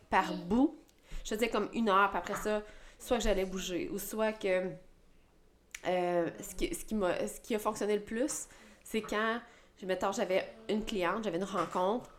par 0.09 0.33
bout. 0.33 0.75
Je 1.24 1.36
faisais 1.36 1.50
comme 1.50 1.69
une 1.74 1.89
heure, 1.89 2.09
puis 2.09 2.18
après 2.18 2.42
ça, 2.42 2.63
soit 2.98 3.18
que 3.18 3.24
j'allais 3.25 3.45
bouger, 3.45 3.89
ou 3.89 4.00
soit 4.00 4.33
que 4.33 4.71
euh, 5.86 6.31
ce, 6.42 6.56
qui, 6.56 6.74
ce, 6.74 6.83
qui 6.83 6.95
ce 6.95 7.42
qui 7.42 7.54
a 7.54 7.59
fonctionné 7.59 7.95
le 7.95 8.04
plus, 8.04 8.48
c'est 8.83 9.01
quand, 9.01 9.39
mettons, 9.83 10.12
j'avais 10.12 10.51
une 10.68 10.83
cliente, 10.83 11.24
j'avais 11.25 11.38
une 11.38 11.44
rencontre, 11.44 12.09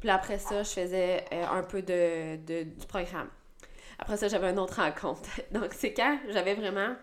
puis 0.00 0.10
après 0.10 0.38
ça, 0.38 0.62
je 0.62 0.70
faisais 0.70 1.24
euh, 1.32 1.46
un 1.46 1.62
peu 1.62 1.82
de, 1.82 2.36
de, 2.36 2.62
du 2.64 2.86
programme. 2.86 3.28
Après 3.98 4.16
ça, 4.16 4.28
j'avais 4.28 4.50
une 4.50 4.58
autre 4.58 4.80
rencontre. 4.80 5.28
Donc, 5.52 5.74
c'est 5.74 5.92
quand 5.92 6.18
j'avais 6.28 6.54
vraiment 6.54 6.96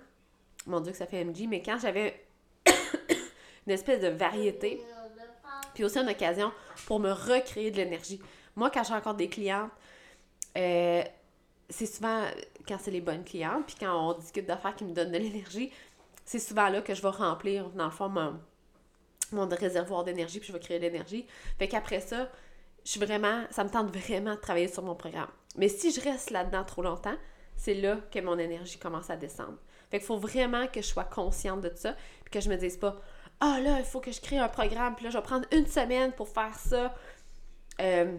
mon 0.65 0.79
Dieu 0.81 0.91
que 0.91 0.97
ça 0.97 1.05
fait 1.05 1.23
MG, 1.23 1.47
mais 1.47 1.61
quand 1.61 1.77
j'avais 1.79 2.25
une 3.67 3.71
espèce 3.71 4.01
de 4.01 4.09
variété, 4.09 4.81
puis 5.73 5.83
aussi 5.83 5.99
une 5.99 6.09
occasion 6.09 6.51
pour 6.87 6.99
me 6.99 7.11
recréer 7.11 7.71
de 7.71 7.77
l'énergie. 7.77 8.19
Moi, 8.55 8.71
quand 8.71 8.83
je 8.83 8.91
rencontre 8.91 9.17
des 9.17 9.29
clientes, 9.29 9.71
euh, 10.57 11.03
c'est 11.69 11.85
souvent 11.85 12.23
quand 12.67 12.77
c'est 12.79 12.91
les 12.91 13.01
bonnes 13.01 13.23
clientes, 13.23 13.65
puis 13.67 13.75
quand 13.79 14.09
on 14.09 14.13
discute 14.17 14.47
d'affaires 14.47 14.75
qui 14.75 14.83
me 14.83 14.91
donnent 14.91 15.11
de 15.11 15.17
l'énergie, 15.17 15.71
c'est 16.25 16.39
souvent 16.39 16.67
là 16.67 16.81
que 16.81 16.93
je 16.93 17.01
vais 17.01 17.09
remplir, 17.09 17.69
dans 17.69 17.85
le 17.85 17.91
fond, 17.91 18.09
mon, 18.09 18.39
mon 19.31 19.47
réservoir 19.47 20.03
d'énergie, 20.03 20.39
puis 20.39 20.47
je 20.47 20.53
vais 20.53 20.59
créer 20.59 20.79
de 20.79 20.83
l'énergie. 20.83 21.25
Fait 21.59 21.67
qu'après 21.67 22.01
ça, 22.01 22.29
je 22.87 22.91
suis 22.91 23.01
vraiment, 23.01 23.43
ça 23.51 23.65
me 23.65 23.69
tente 23.69 23.93
vraiment 23.93 24.35
de 24.35 24.39
travailler 24.39 24.69
sur 24.69 24.81
mon 24.81 24.95
programme. 24.95 25.27
Mais 25.57 25.67
si 25.67 25.91
je 25.91 25.99
reste 25.99 26.29
là-dedans 26.29 26.63
trop 26.63 26.81
longtemps, 26.81 27.17
c'est 27.57 27.73
là 27.73 27.97
que 28.09 28.19
mon 28.21 28.39
énergie 28.39 28.79
commence 28.79 29.09
à 29.09 29.17
descendre. 29.17 29.57
Fait 29.91 29.99
faut 29.99 30.17
vraiment 30.17 30.67
que 30.67 30.81
je 30.81 30.87
sois 30.87 31.03
consciente 31.03 31.59
de 31.59 31.71
ça, 31.75 31.97
puis 32.23 32.31
que 32.31 32.39
je 32.39 32.49
me 32.49 32.55
dise 32.55 32.77
pas 32.77 32.95
Ah 33.41 33.59
là, 33.61 33.79
il 33.79 33.83
faut 33.83 33.99
que 33.99 34.13
je 34.13 34.21
crée 34.21 34.37
un 34.37 34.47
programme, 34.47 34.95
puis 34.95 35.03
là, 35.03 35.11
je 35.11 35.17
vais 35.17 35.23
prendre 35.23 35.45
une 35.51 35.67
semaine 35.67 36.13
pour 36.13 36.29
faire 36.29 36.57
ça, 36.57 36.95
euh, 37.81 38.17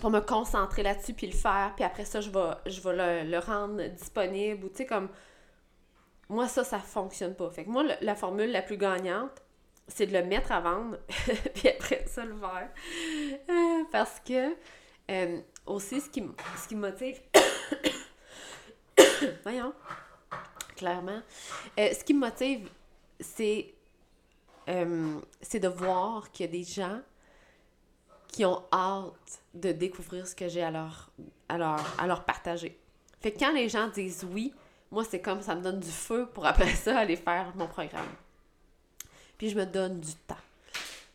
pour 0.00 0.08
me 0.08 0.20
concentrer 0.20 0.82
là-dessus, 0.82 1.12
puis 1.12 1.26
le 1.26 1.36
faire, 1.36 1.74
puis 1.76 1.84
après 1.84 2.06
ça, 2.06 2.22
je 2.22 2.30
vais, 2.30 2.52
je 2.64 2.80
vais 2.80 3.24
le, 3.26 3.38
rendre 3.40 3.86
disponible, 3.88 4.64
ou 4.64 4.68
tu 4.70 4.76
sais, 4.76 4.86
comme. 4.86 5.10
Moi, 6.30 6.48
ça, 6.48 6.64
ça 6.64 6.78
fonctionne 6.78 7.34
pas. 7.34 7.50
Fait 7.50 7.64
que 7.64 7.68
moi, 7.68 7.84
la 8.00 8.14
formule 8.14 8.50
la 8.50 8.62
plus 8.62 8.78
gagnante, 8.78 9.42
c'est 9.88 10.06
de 10.06 10.12
le 10.12 10.24
mettre 10.24 10.52
à 10.52 10.60
vendre, 10.60 10.98
puis 11.54 11.68
après 11.68 12.04
ça, 12.06 12.24
le 12.24 12.36
faire. 12.36 12.70
Euh, 13.48 13.84
parce 13.92 14.20
que, 14.20 14.54
euh, 15.10 15.40
aussi, 15.66 16.00
ce 16.00 16.08
qui, 16.08 16.22
ce 16.62 16.68
qui 16.68 16.74
me 16.74 16.90
motive. 16.90 17.20
Voyons 19.42 19.72
clairement. 20.76 21.20
Euh, 21.78 21.92
ce 21.92 22.04
qui 22.04 22.14
me 22.14 22.20
motive, 22.20 22.68
c'est 23.18 23.74
euh, 24.68 25.18
c'est 25.40 25.60
de 25.60 25.68
voir 25.68 26.30
qu'il 26.30 26.46
y 26.46 26.48
a 26.48 26.52
des 26.52 26.64
gens 26.64 27.00
qui 28.28 28.44
ont 28.44 28.62
hâte 28.72 29.42
de 29.54 29.72
découvrir 29.72 30.26
ce 30.26 30.34
que 30.34 30.48
j'ai 30.48 30.62
à 30.62 30.70
leur, 30.70 31.10
à, 31.48 31.56
leur, 32.06 32.24
partager. 32.24 32.78
Fait 33.20 33.32
que 33.32 33.38
quand 33.38 33.52
les 33.52 33.68
gens 33.68 33.88
disent 33.88 34.26
oui, 34.30 34.52
moi, 34.90 35.04
c'est 35.04 35.20
comme 35.20 35.40
ça 35.40 35.54
me 35.54 35.62
donne 35.62 35.80
du 35.80 35.90
feu 35.90 36.28
pour 36.34 36.46
après 36.46 36.74
ça 36.74 36.98
aller 36.98 37.16
faire 37.16 37.52
mon 37.56 37.66
programme. 37.66 38.08
Puis 39.38 39.50
je 39.50 39.56
me 39.56 39.66
donne 39.66 40.00
du 40.00 40.14
temps. 40.14 40.34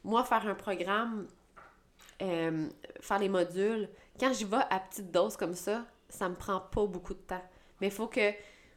Moi, 0.04 0.24
faire 0.24 0.48
un 0.48 0.56
programme, 0.56 1.28
euh, 2.22 2.68
faire 3.00 3.20
les 3.20 3.30
modules, 3.30 3.90
quand 4.20 4.34
j'y 4.34 4.46
vais 4.46 4.58
à 4.70 4.80
petite 4.80 5.12
dose 5.12 5.38
comme 5.38 5.56
ça, 5.56 5.86
ça 6.10 6.30
me 6.30 6.36
prend 6.36 6.60
pas 6.60 6.86
beaucoup 6.86 7.14
de 7.14 7.20
temps. 7.20 7.44
Mais 7.80 7.88
il 7.88 7.94
faut 7.94 8.08
que 8.08 8.32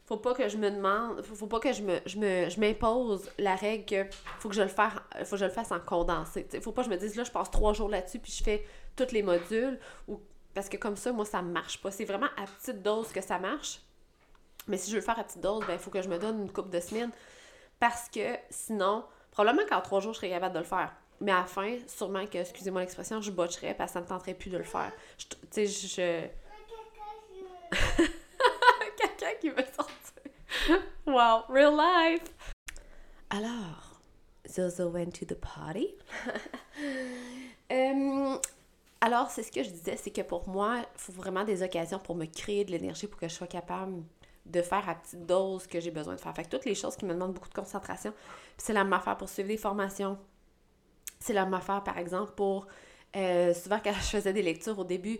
faut 0.07 0.19
pas 0.19 0.35
que 0.35 0.49
je 0.49 0.59
me 0.59 0.71
demande, 0.71 1.23
faut, 1.23 1.47
pas 1.47 1.61
que 1.61 1.73
je 1.73 1.83
me, 1.83 1.99
je 2.05 2.19
me, 2.19 2.51
je 2.51 2.61
m'impose 2.61 3.31
la 3.39 3.55
règle 3.55 3.87
que 3.87 4.17
faut 4.39 4.51
que 4.51 4.55
je 4.55 4.63
le 4.63 4.69
fasse, 4.69 4.93
faut 5.25 5.31
que 5.31 5.37
je 5.39 5.45
le 5.47 5.51
fasse 5.51 5.73
en 5.73 5.81
condensé. 5.81 6.45
T'sais, 6.45 6.61
faut 6.61 6.73
pas 6.73 6.83
que 6.83 6.91
je 6.91 6.95
me 6.95 6.99
dise 6.99 7.17
là, 7.17 7.25
je 7.25 7.31
passe 7.31 7.51
trois 7.51 7.73
jours 7.73 7.89
là-dessus 7.89 8.19
puis 8.19 8.31
je 8.31 8.45
fais 8.45 8.67
tous 8.97 9.13
les 9.13 9.23
modules 9.23 9.79
ou 10.07 10.21
parce 10.53 10.69
que 10.69 10.77
comme 10.77 10.97
ça, 10.97 11.11
moi, 11.13 11.25
ça 11.25 11.43
marche 11.43 11.81
pas. 11.81 11.91
C'est 11.91 12.05
vraiment 12.05 12.29
à 12.37 12.45
petite 12.45 12.83
dose 12.83 13.09
que 13.09 13.21
ça 13.21 13.39
marche. 13.39 13.81
Mais 14.69 14.77
si 14.77 14.91
je 14.91 14.97
veux 14.97 15.01
le 15.01 15.05
faire 15.05 15.19
à 15.19 15.25
petite 15.25 15.41
dose, 15.41 15.65
ben 15.67 15.75
il 15.75 15.79
faut 15.79 15.91
que 15.91 16.01
je 16.01 16.09
me 16.09 16.19
donne 16.19 16.43
une 16.43 16.53
coupe 16.53 16.71
de 16.71 16.81
semaines 16.81 17.11
parce 17.81 18.09
que 18.09 18.37
sinon, 18.51 19.05
Probablement 19.35 19.67
qu'en 19.69 19.81
trois 19.81 20.01
jours, 20.01 20.13
je 20.13 20.19
serais 20.19 20.31
capable 20.31 20.55
de 20.55 20.61
le 20.61 20.65
faire. 20.65 20.93
Mais 21.21 21.33
à 21.33 21.41
la 21.41 21.45
fin, 21.45 21.77
sûrement 21.89 22.25
que, 22.27 22.39
excusez-moi 22.39 22.83
l'expression, 22.83 23.21
je 23.21 23.33
botcherais 23.33 23.75
parce 23.75 23.91
que 23.91 23.95
ça 23.95 24.01
me 24.01 24.07
tenterait 24.07 24.35
plus 24.35 24.49
de 24.51 24.59
le 24.59 24.65
faire. 24.65 24.93
Tu 25.19 25.37
sais, 25.51 25.67
je... 25.67 26.29
Quelqu'un 28.97 29.35
qui 29.41 29.51
veut 29.51 29.65
sortir. 29.75 30.79
wow, 31.07 31.43
real 31.49 31.77
life! 31.77 32.23
Alors, 33.31 34.01
Zozo 34.49 34.89
went 34.91 35.11
to 35.11 35.25
the 35.25 35.35
party. 35.35 35.89
Euh, 37.73 38.39
alors, 39.01 39.31
c'est 39.31 39.43
ce 39.43 39.51
que 39.51 39.65
je 39.65 39.71
disais, 39.71 39.97
c'est 39.97 40.13
que 40.13 40.23
pour 40.23 40.49
moi, 40.49 40.77
il 40.79 41.01
faut 41.01 41.13
vraiment 41.13 41.43
des 41.43 41.65
occasions 41.65 41.99
pour 41.99 42.15
me 42.15 42.27
créer 42.27 42.65
de 42.65 42.71
l'énergie 42.71 43.09
pour 43.09 43.19
que 43.19 43.29
je 43.29 43.35
sois 43.35 43.49
capable 43.49 44.05
de 44.47 44.63
faire 44.63 44.89
à 44.89 44.95
petite 44.95 45.27
dose 45.27 45.67
que 45.67 45.81
j'ai 45.81 45.91
besoin 45.91 46.15
de 46.15 46.21
faire. 46.21 46.35
Fait 46.35 46.45
que 46.45 46.51
toutes 46.51 46.65
les 46.65 46.75
choses 46.75 46.97
qui 46.97 47.05
me 47.05 47.15
demandent 47.15 47.33
beaucoup 47.33 47.49
de 47.49 47.55
concentration, 47.55 48.13
c'est 48.57 48.73
la 48.73 48.85
même 48.85 48.93
affaire 48.93 49.17
pour 49.17 49.29
suivre 49.29 49.49
des 49.49 49.57
formations. 49.57 50.19
C'est 51.19 51.33
la 51.33 51.45
même 51.45 51.55
affaire, 51.55 51.83
par 51.83 51.99
exemple, 51.99 52.33
pour... 52.33 52.67
Euh, 53.17 53.55
souvent, 53.55 53.81
quand 53.83 53.93
je 53.93 54.17
faisais 54.17 54.33
des 54.33 54.43
lectures 54.43 54.79
au 54.79 54.85
début, 54.85 55.19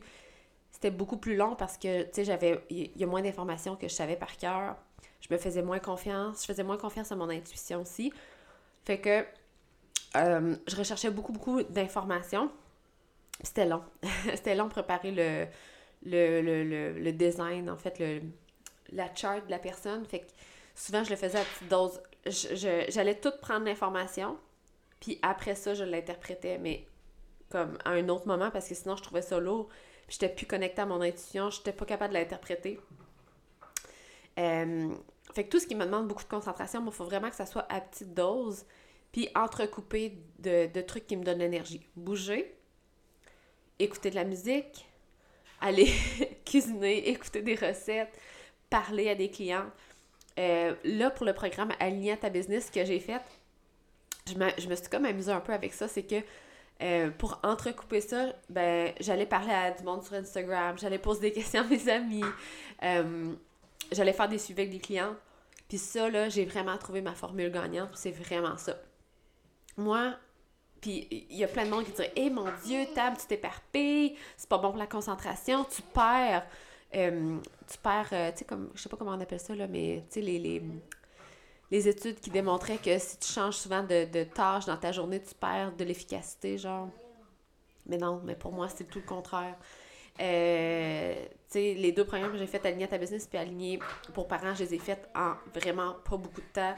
c'était 0.71 0.91
beaucoup 0.91 1.17
plus 1.17 1.37
long 1.37 1.55
parce 1.57 1.79
que, 1.79 2.03
tu 2.03 2.11
sais, 2.13 2.25
j'avais... 2.25 2.63
Il 2.69 2.97
y 2.97 3.05
a 3.05 3.07
moins 3.07 3.23
d'informations 3.23 3.77
que 3.77 3.89
je 3.89 3.95
savais 3.95 4.17
par 4.17 4.37
cœur. 4.37 4.77
Je 5.21 5.33
me 5.33 5.39
faisais 5.39 5.63
moins 5.63 5.79
confiance. 5.79 6.43
Je 6.43 6.47
faisais 6.47 6.65
moins 6.65 6.77
confiance 6.77 7.11
à 7.13 7.17
mon 7.17 7.31
intuition 7.31 7.81
aussi. 7.81 8.13
Fait 8.85 8.99
que 8.99 9.25
euh, 10.17 10.57
je 10.67 10.77
recherchais 10.77 11.11
beaucoup, 11.11 11.33
beaucoup 11.33 11.63
d'informations. 11.63 12.51
C'était 13.43 13.67
long. 13.67 13.83
C'était 14.35 14.55
long 14.55 14.67
de 14.67 14.71
préparer 14.71 15.11
le, 15.11 15.47
le, 16.05 17.01
le, 17.01 17.13
design, 17.13 17.71
en 17.71 17.77
fait, 17.77 17.99
le, 17.99 18.21
la 18.95 19.15
chart 19.15 19.45
de 19.45 19.51
la 19.51 19.59
personne. 19.59 20.05
Fait 20.07 20.21
que 20.21 20.27
souvent, 20.75 21.05
je 21.05 21.11
le 21.11 21.17
faisais 21.17 21.39
à 21.39 21.45
petite 21.45 21.69
dose. 21.69 22.01
J'allais 22.89 23.21
tout 23.21 23.33
prendre 23.41 23.67
l'information, 23.67 24.39
puis 25.01 25.19
après 25.23 25.55
ça, 25.55 25.75
je 25.75 25.85
l'interprétais, 25.85 26.59
mais 26.59 26.87
comme 27.51 27.79
à 27.85 27.91
un 27.91 28.09
autre 28.09 28.27
moment, 28.27 28.51
parce 28.51 28.69
que 28.69 28.75
sinon, 28.75 28.97
je 28.97 29.03
trouvais 29.03 29.23
ça 29.23 29.39
lourd. 29.39 29.69
Puis 30.07 30.19
j'étais 30.21 30.35
plus 30.35 30.47
connectée 30.47 30.83
à 30.83 30.87
mon 30.87 31.01
intuition, 31.01 31.51
j'étais 31.51 31.73
pas 31.73 31.85
capable 31.85 32.15
de 32.15 32.19
l'interpréter. 32.19 32.79
Euh, 34.39 34.95
fait 35.33 35.45
que 35.45 35.51
tout 35.51 35.61
ce 35.61 35.67
qui 35.67 35.75
me 35.75 35.85
demande 35.85 36.09
beaucoup 36.09 36.25
de 36.25 36.29
concentration, 36.29 36.85
il 36.85 36.93
faut 36.93 37.05
vraiment 37.05 37.31
que 37.31 37.37
ça 37.37 37.47
soit 37.47 37.67
à 37.73 37.81
petite 37.81 38.13
dose, 38.13 38.65
puis 39.13 39.29
entrecoupé 39.35 40.19
de, 40.39 40.67
de 40.67 40.81
trucs 40.81 41.07
qui 41.07 41.17
me 41.17 41.25
donnent 41.25 41.39
l'énergie. 41.39 41.87
Bouger, 41.97 42.55
écouter 43.79 44.11
de 44.11 44.17
la 44.17 44.25
musique, 44.25 44.87
aller 45.61 45.91
cuisiner, 46.45 47.09
écouter 47.09 47.43
des 47.43 47.55
recettes, 47.55 48.13
parler 48.75 49.09
à 49.09 49.15
des 49.15 49.31
clients. 49.31 49.71
Euh, 50.37 50.75
là, 50.83 51.11
pour 51.11 51.25
le 51.25 51.33
programme 51.33 51.71
Aligné 51.79 52.11
à 52.11 52.17
ta 52.17 52.29
business 52.29 52.71
que 52.71 52.85
j'ai 52.85 52.99
fait, 52.99 53.23
je 54.27 54.35
me, 54.35 54.49
je 54.59 54.67
me 54.69 54.75
suis 54.75 54.89
comme 54.89 55.05
amusée 55.05 55.31
un 55.31 55.41
peu 55.41 55.53
avec 55.53 55.73
ça, 55.73 55.87
c'est 55.87 56.03
que 56.03 56.17
euh, 56.83 57.11
pour 57.17 57.39
entrecouper 57.45 58.01
ça, 58.01 58.33
ben 58.49 58.93
j'allais 58.99 59.27
parler 59.27 59.53
à 59.53 59.71
du 59.71 59.85
monde 59.85 60.03
sur 60.03 60.15
Instagram, 60.15 60.77
j'allais 60.77 60.99
poser 60.99 61.21
des 61.21 61.33
questions 61.39 61.61
à 61.61 61.65
mes 61.65 61.89
amis, 61.89 62.25
euh, 62.83 63.33
j'allais 63.93 64.13
faire 64.13 64.29
des 64.29 64.39
suivis 64.39 64.63
avec 64.63 64.73
des 64.73 64.81
clients. 64.81 65.15
Puis 65.69 65.79
ça, 65.79 66.11
là, 66.11 66.29
j'ai 66.29 66.45
vraiment 66.45 66.77
trouvé 66.77 67.01
ma 67.01 67.15
formule 67.15 67.53
gagnante, 67.53 67.91
c'est 67.95 68.11
vraiment 68.11 68.57
ça. 68.57 68.75
Moi, 69.77 70.15
puis 70.81 71.07
il 71.31 71.37
y 71.37 71.45
a 71.45 71.49
plein 71.49 71.65
de 71.65 71.71
monde 71.71 71.85
qui 71.85 71.93
dirait 71.93 72.13
Hé 72.17 72.29
mon 72.29 72.49
Dieu, 72.65 72.87
Tam, 72.93 73.17
tu 73.17 73.27
t'éparpilles, 73.27 74.17
c'est 74.37 74.49
pas 74.49 74.59
bon 74.59 74.71
pour 74.71 74.79
la 74.79 74.89
concentration, 74.89 75.65
tu 75.65 75.81
perds. 75.81 76.45
Euh, 76.95 77.39
tu 77.71 77.79
perds, 77.79 78.09
euh, 78.13 78.31
tu 78.33 78.39
sais, 78.39 78.45
comme, 78.45 78.71
je 78.75 78.83
sais 78.83 78.89
pas 78.89 78.97
comment 78.97 79.13
on 79.13 79.21
appelle 79.21 79.41
ça, 79.41 79.55
là, 79.55 79.67
mais 79.67 80.05
tu 80.09 80.15
sais, 80.15 80.21
les, 80.21 80.63
les, 81.71 81.89
études 81.89 82.21
qui 82.21 82.31
démontraient 82.31 82.79
que 82.79 82.99
si 82.99 83.19
tu 83.19 83.33
changes 83.33 83.57
souvent 83.57 83.83
de, 83.83 84.05
de 84.05 84.25
tâches 84.25 84.67
dans 84.67 84.77
ta 84.77 84.93
journée, 84.93 85.21
tu 85.21 85.35
perds 85.35 85.73
de 85.73 85.85
l'efficacité, 85.85 86.57
genre. 86.57 86.89
Mais 87.87 87.99
non, 87.99 88.21
mais 88.25 88.35
pour 88.35 88.53
moi, 88.53 88.69
c'est 88.69 88.85
tout 88.85 89.01
le 89.01 89.07
contraire. 89.07 89.57
Euh, 90.21 91.15
les 91.55 91.93
deux 91.93 92.05
premières 92.05 92.31
que 92.31 92.39
j'ai 92.39 92.47
faites, 92.47 92.65
aligner 92.67 92.87
ta 92.87 92.99
business 92.99 93.27
puis 93.27 93.39
aligner 93.39 93.79
pour 94.13 94.29
parents, 94.29 94.55
je 94.55 94.65
les 94.65 94.75
ai 94.75 94.79
faites 94.79 95.09
en 95.15 95.35
vraiment 95.53 95.95
pas 96.09 96.17
beaucoup 96.17 96.41
de 96.41 96.53
temps. 96.53 96.75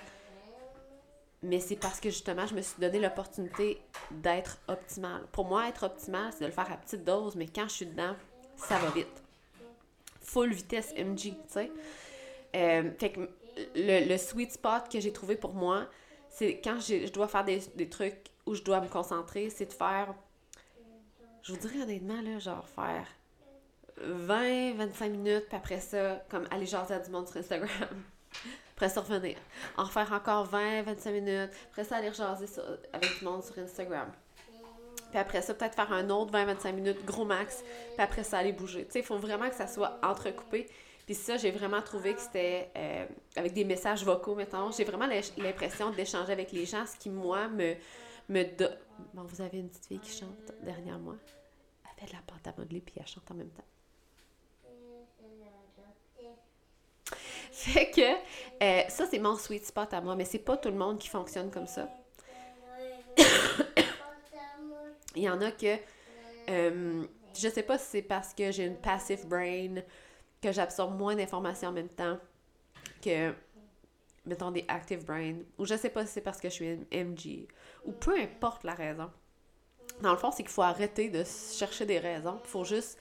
Mais 1.43 1.61
c'est 1.61 1.77
parce 1.77 2.01
que 2.01 2.09
justement, 2.09 2.47
je 2.47 2.55
me 2.55 2.63
suis 2.63 2.81
donné 2.81 2.99
l'opportunité 2.99 3.81
d'être 4.11 4.59
optimale. 4.69 5.23
Pour 5.33 5.45
moi, 5.45 5.69
être 5.69 5.85
optimale, 5.85 6.33
c'est 6.33 6.41
de 6.41 6.47
le 6.47 6.53
faire 6.53 6.71
à 6.73 6.77
petite 6.77 7.05
dose, 7.05 7.37
mais 7.37 7.47
quand 7.47 7.69
je 7.69 7.75
suis 7.75 7.87
dedans, 7.87 8.15
ça 8.57 8.79
va 8.79 8.91
vite. 8.91 9.26
Full 10.27 10.53
vitesse 10.53 10.93
MG, 10.97 11.17
tu 11.17 11.35
sais. 11.49 11.73
Euh, 12.55 12.91
fait 12.99 13.13
que 13.13 13.29
le, 13.75 14.17
sweet 14.17 14.53
spot 14.53 14.91
que 14.91 15.01
j'ai 15.01 15.13
trouvé 15.13 15.37
pour 15.37 15.55
moi, 15.55 15.87
c'est 16.29 16.61
quand 16.61 16.79
je 16.81 17.11
dois 17.11 17.29
faire 17.29 17.45
des, 17.45 17.61
des, 17.75 17.89
trucs 17.89 18.31
où 18.45 18.55
je 18.55 18.63
dois 18.63 18.81
me 18.81 18.89
concentrer, 18.89 19.51
c'est 19.51 19.67
de 19.67 19.73
faire, 19.73 20.15
je 21.43 21.53
vous 21.53 21.59
dirais 21.59 21.83
honnêtement, 21.83 22.21
là, 22.21 22.39
genre 22.39 22.67
faire 22.69 23.07
20, 23.99 24.75
25 24.75 25.11
minutes, 25.11 25.47
puis 25.49 25.57
après 25.57 25.81
ça, 25.81 26.23
comme 26.29 26.47
aller 26.51 26.67
jaser 26.67 26.95
à 26.95 27.01
du 27.01 27.11
monde 27.11 27.29
sur 27.29 27.39
Instagram. 27.39 27.71
après 28.75 28.89
ça, 28.89 29.01
revenir. 29.01 29.37
En 29.77 29.85
refaire 29.85 30.13
encore 30.13 30.45
20, 30.45 30.83
25 30.83 31.11
minutes. 31.13 31.51
Après 31.71 31.85
ça, 31.85 31.97
aller 31.97 32.13
jaser 32.13 32.47
avec 32.93 33.19
du 33.19 33.25
monde 33.25 33.43
sur 33.43 33.59
Instagram. 33.59 34.11
Puis 35.11 35.19
après 35.19 35.43
ça, 35.43 35.55
peut-être 35.55 35.75
faire 35.75 35.93
un 35.93 36.11
autre 36.11 36.33
20-25 36.33 36.73
minutes, 36.73 37.05
gros 37.05 37.25
max. 37.25 37.63
Puis 37.63 38.03
après 38.03 38.25
ça, 38.25 38.39
aller 38.39 38.53
bouger. 38.53 38.85
Tu 38.87 38.93
sais, 38.93 38.99
il 39.01 39.05
faut 39.05 39.19
vraiment 39.19 39.49
que 39.49 39.55
ça 39.55 39.67
soit 39.67 39.99
entrecoupé. 40.03 40.67
Puis 41.07 41.15
ça, 41.15 41.37
j'ai 41.37 41.53
vraiment 41.53 41.81
trouvé 41.83 42.15
que 42.15 42.21
c'était 42.21 42.71
euh, 42.77 43.07
avec 43.37 43.53
des 43.53 43.65
messages 43.65 44.05
vocaux, 44.05 44.35
mettons. 44.35 44.73
J'ai 44.73 44.85
vraiment 44.85 45.07
l'impression 45.37 45.91
d'échanger 45.91 46.33
avec 46.33 46.51
les 46.51 46.67
gens, 46.67 46.85
ce 46.85 46.97
qui, 46.97 47.11
moi, 47.11 47.47
me, 47.49 47.75
me 48.29 48.45
Bon, 49.15 49.23
vous 49.23 49.41
avez 49.41 49.59
une 49.59 49.69
petite 49.69 49.87
fille 49.87 49.99
qui 50.01 50.11
chante 50.11 50.53
derrière 50.63 50.99
moi. 50.99 51.17
Elle 51.85 52.01
fait 52.01 52.13
de 52.13 52.17
la 52.17 52.23
pâte 52.27 52.47
à 52.49 52.59
modeler, 52.59 52.81
puis 52.81 52.95
elle 52.99 53.07
chante 53.07 53.31
en 53.31 53.35
même 53.35 53.51
temps. 53.51 53.63
Fait 57.53 57.91
que 57.91 58.01
euh, 58.63 58.89
ça, 58.89 59.07
c'est 59.11 59.19
mon 59.19 59.37
sweet 59.37 59.65
spot 59.65 59.93
à 59.95 60.01
moi, 60.01 60.15
mais 60.17 60.25
c'est 60.25 60.39
pas 60.39 60.57
tout 60.57 60.69
le 60.69 60.77
monde 60.77 60.99
qui 60.99 61.09
fonctionne 61.09 61.51
comme 61.51 61.67
ça. 61.67 61.89
Il 65.17 65.23
y 65.23 65.29
en 65.29 65.41
a 65.41 65.51
que. 65.51 65.77
Euh, 66.49 67.05
je 67.35 67.49
sais 67.49 67.63
pas 67.63 67.79
si 67.79 67.87
c'est 67.87 68.03
parce 68.03 68.33
que 68.33 68.51
j'ai 68.51 68.65
une 68.65 68.77
passive 68.77 69.27
brain, 69.27 69.83
que 70.41 70.53
j'absorbe 70.53 70.97
moins 70.97 71.15
d'informations 71.15 71.69
en 71.69 71.73
même 71.73 71.89
temps 71.89 72.19
que, 73.03 73.33
mettons, 74.25 74.51
des 74.51 74.65
active 74.69 75.05
brain, 75.05 75.37
ou 75.59 75.67
je 75.67 75.77
sais 75.77 75.91
pas 75.91 76.07
si 76.07 76.13
c'est 76.15 76.21
parce 76.21 76.41
que 76.41 76.49
je 76.49 76.55
suis 76.55 76.87
MG, 76.93 77.49
ou 77.85 77.93
peu 77.93 78.19
importe 78.19 78.65
la 78.65 78.75
raison. 78.75 79.11
Dans 80.03 80.13
le 80.13 80.19
fond, 80.19 80.31
c'est 80.31 80.43
qu'il 80.43 80.53
faut 80.53 80.63
arrêter 80.63 81.09
de 81.09 81.25
chercher 81.25 81.87
des 81.87 81.99
raisons. 81.99 82.39
Il 82.45 82.49
faut 82.49 82.65
juste 82.65 82.99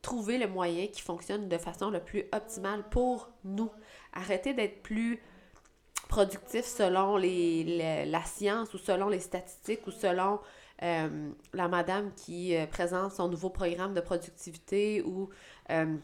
trouver 0.00 0.38
le 0.38 0.46
moyen 0.46 0.86
qui 0.86 1.02
fonctionne 1.02 1.48
de 1.48 1.58
façon 1.58 1.90
le 1.90 2.00
plus 2.00 2.24
optimale 2.32 2.84
pour 2.88 3.30
nous. 3.44 3.70
Arrêter 4.12 4.54
d'être 4.54 4.82
plus 4.82 5.20
productif 6.08 6.64
selon 6.64 7.16
les, 7.16 8.06
la 8.06 8.24
science 8.24 8.72
ou 8.74 8.78
selon 8.78 9.08
les 9.08 9.20
statistiques 9.20 9.86
ou 9.86 9.90
selon 9.90 10.40
euh, 10.82 11.30
la 11.52 11.68
madame 11.68 12.12
qui 12.14 12.56
euh, 12.56 12.66
présente 12.66 13.12
son 13.12 13.28
nouveau 13.28 13.48
programme 13.48 13.94
de 13.94 14.00
productivité 14.00 15.02
ou 15.02 15.30
euh, 15.70 15.96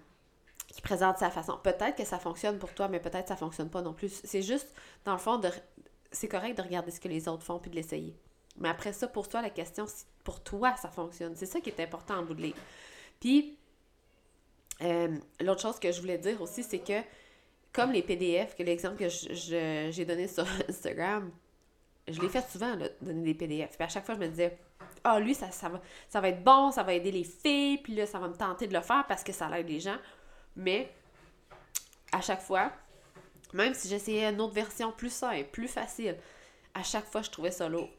qui 0.68 0.80
présente 0.80 1.18
sa 1.18 1.30
façon. 1.30 1.58
Peut-être 1.62 1.96
que 1.96 2.04
ça 2.04 2.18
fonctionne 2.18 2.58
pour 2.58 2.72
toi, 2.72 2.88
mais 2.88 3.00
peut-être 3.00 3.24
que 3.24 3.28
ça 3.28 3.36
fonctionne 3.36 3.68
pas 3.68 3.82
non 3.82 3.92
plus. 3.92 4.20
C'est 4.24 4.42
juste, 4.42 4.68
dans 5.04 5.12
le 5.12 5.18
fond, 5.18 5.38
de, 5.38 5.50
c'est 6.12 6.28
correct 6.28 6.56
de 6.56 6.62
regarder 6.62 6.92
ce 6.92 7.00
que 7.00 7.08
les 7.08 7.26
autres 7.28 7.42
font 7.42 7.58
puis 7.58 7.70
de 7.70 7.76
l'essayer. 7.76 8.16
Mais 8.58 8.68
après 8.68 8.92
ça, 8.92 9.08
pour 9.08 9.28
toi, 9.28 9.42
la 9.42 9.50
question, 9.50 9.86
c'est 9.88 10.06
pour 10.22 10.40
toi, 10.40 10.76
ça 10.76 10.88
fonctionne. 10.88 11.34
C'est 11.34 11.46
ça 11.46 11.60
qui 11.60 11.70
est 11.70 11.80
important 11.80 12.14
en 12.18 12.22
bout 12.22 12.34
de 12.34 12.42
ligne. 12.42 12.54
Puis, 13.18 13.56
l'autre 15.40 15.60
chose 15.60 15.78
que 15.78 15.90
je 15.90 16.00
voulais 16.00 16.18
dire 16.18 16.40
aussi, 16.40 16.62
c'est 16.62 16.78
que 16.78 17.02
comme 17.72 17.92
les 17.92 18.02
PDF, 18.02 18.56
que 18.56 18.62
l'exemple 18.62 18.96
que 18.96 19.08
j'ai 19.08 20.04
donné 20.04 20.28
sur 20.28 20.46
Instagram, 20.68 21.30
je 22.12 22.20
l'ai 22.20 22.28
fait 22.28 22.48
souvent, 22.48 22.76
donner 23.00 23.22
des 23.22 23.34
PDF. 23.34 23.76
Puis 23.76 23.84
à 23.84 23.88
chaque 23.88 24.04
fois, 24.04 24.14
je 24.14 24.20
me 24.20 24.28
disais, 24.28 24.58
ah, 25.04 25.18
lui, 25.18 25.34
ça, 25.34 25.50
ça, 25.50 25.68
va, 25.68 25.80
ça 26.08 26.20
va 26.20 26.28
être 26.28 26.42
bon, 26.42 26.70
ça 26.70 26.82
va 26.82 26.94
aider 26.94 27.10
les 27.10 27.24
filles, 27.24 27.78
puis 27.78 27.94
là, 27.94 28.06
ça 28.06 28.18
va 28.18 28.28
me 28.28 28.34
tenter 28.34 28.66
de 28.66 28.74
le 28.74 28.80
faire 28.80 29.04
parce 29.08 29.22
que 29.22 29.32
ça 29.32 29.50
aide 29.58 29.68
les 29.68 29.80
gens. 29.80 29.96
Mais 30.56 30.92
à 32.12 32.20
chaque 32.20 32.42
fois, 32.42 32.72
même 33.52 33.74
si 33.74 33.88
j'essayais 33.88 34.30
une 34.30 34.40
autre 34.40 34.54
version 34.54 34.92
plus 34.92 35.12
simple, 35.12 35.48
plus 35.50 35.68
facile, 35.68 36.16
à 36.74 36.82
chaque 36.82 37.06
fois, 37.06 37.22
je 37.22 37.30
trouvais 37.30 37.50
ça 37.50 37.68
lourd. 37.68 37.90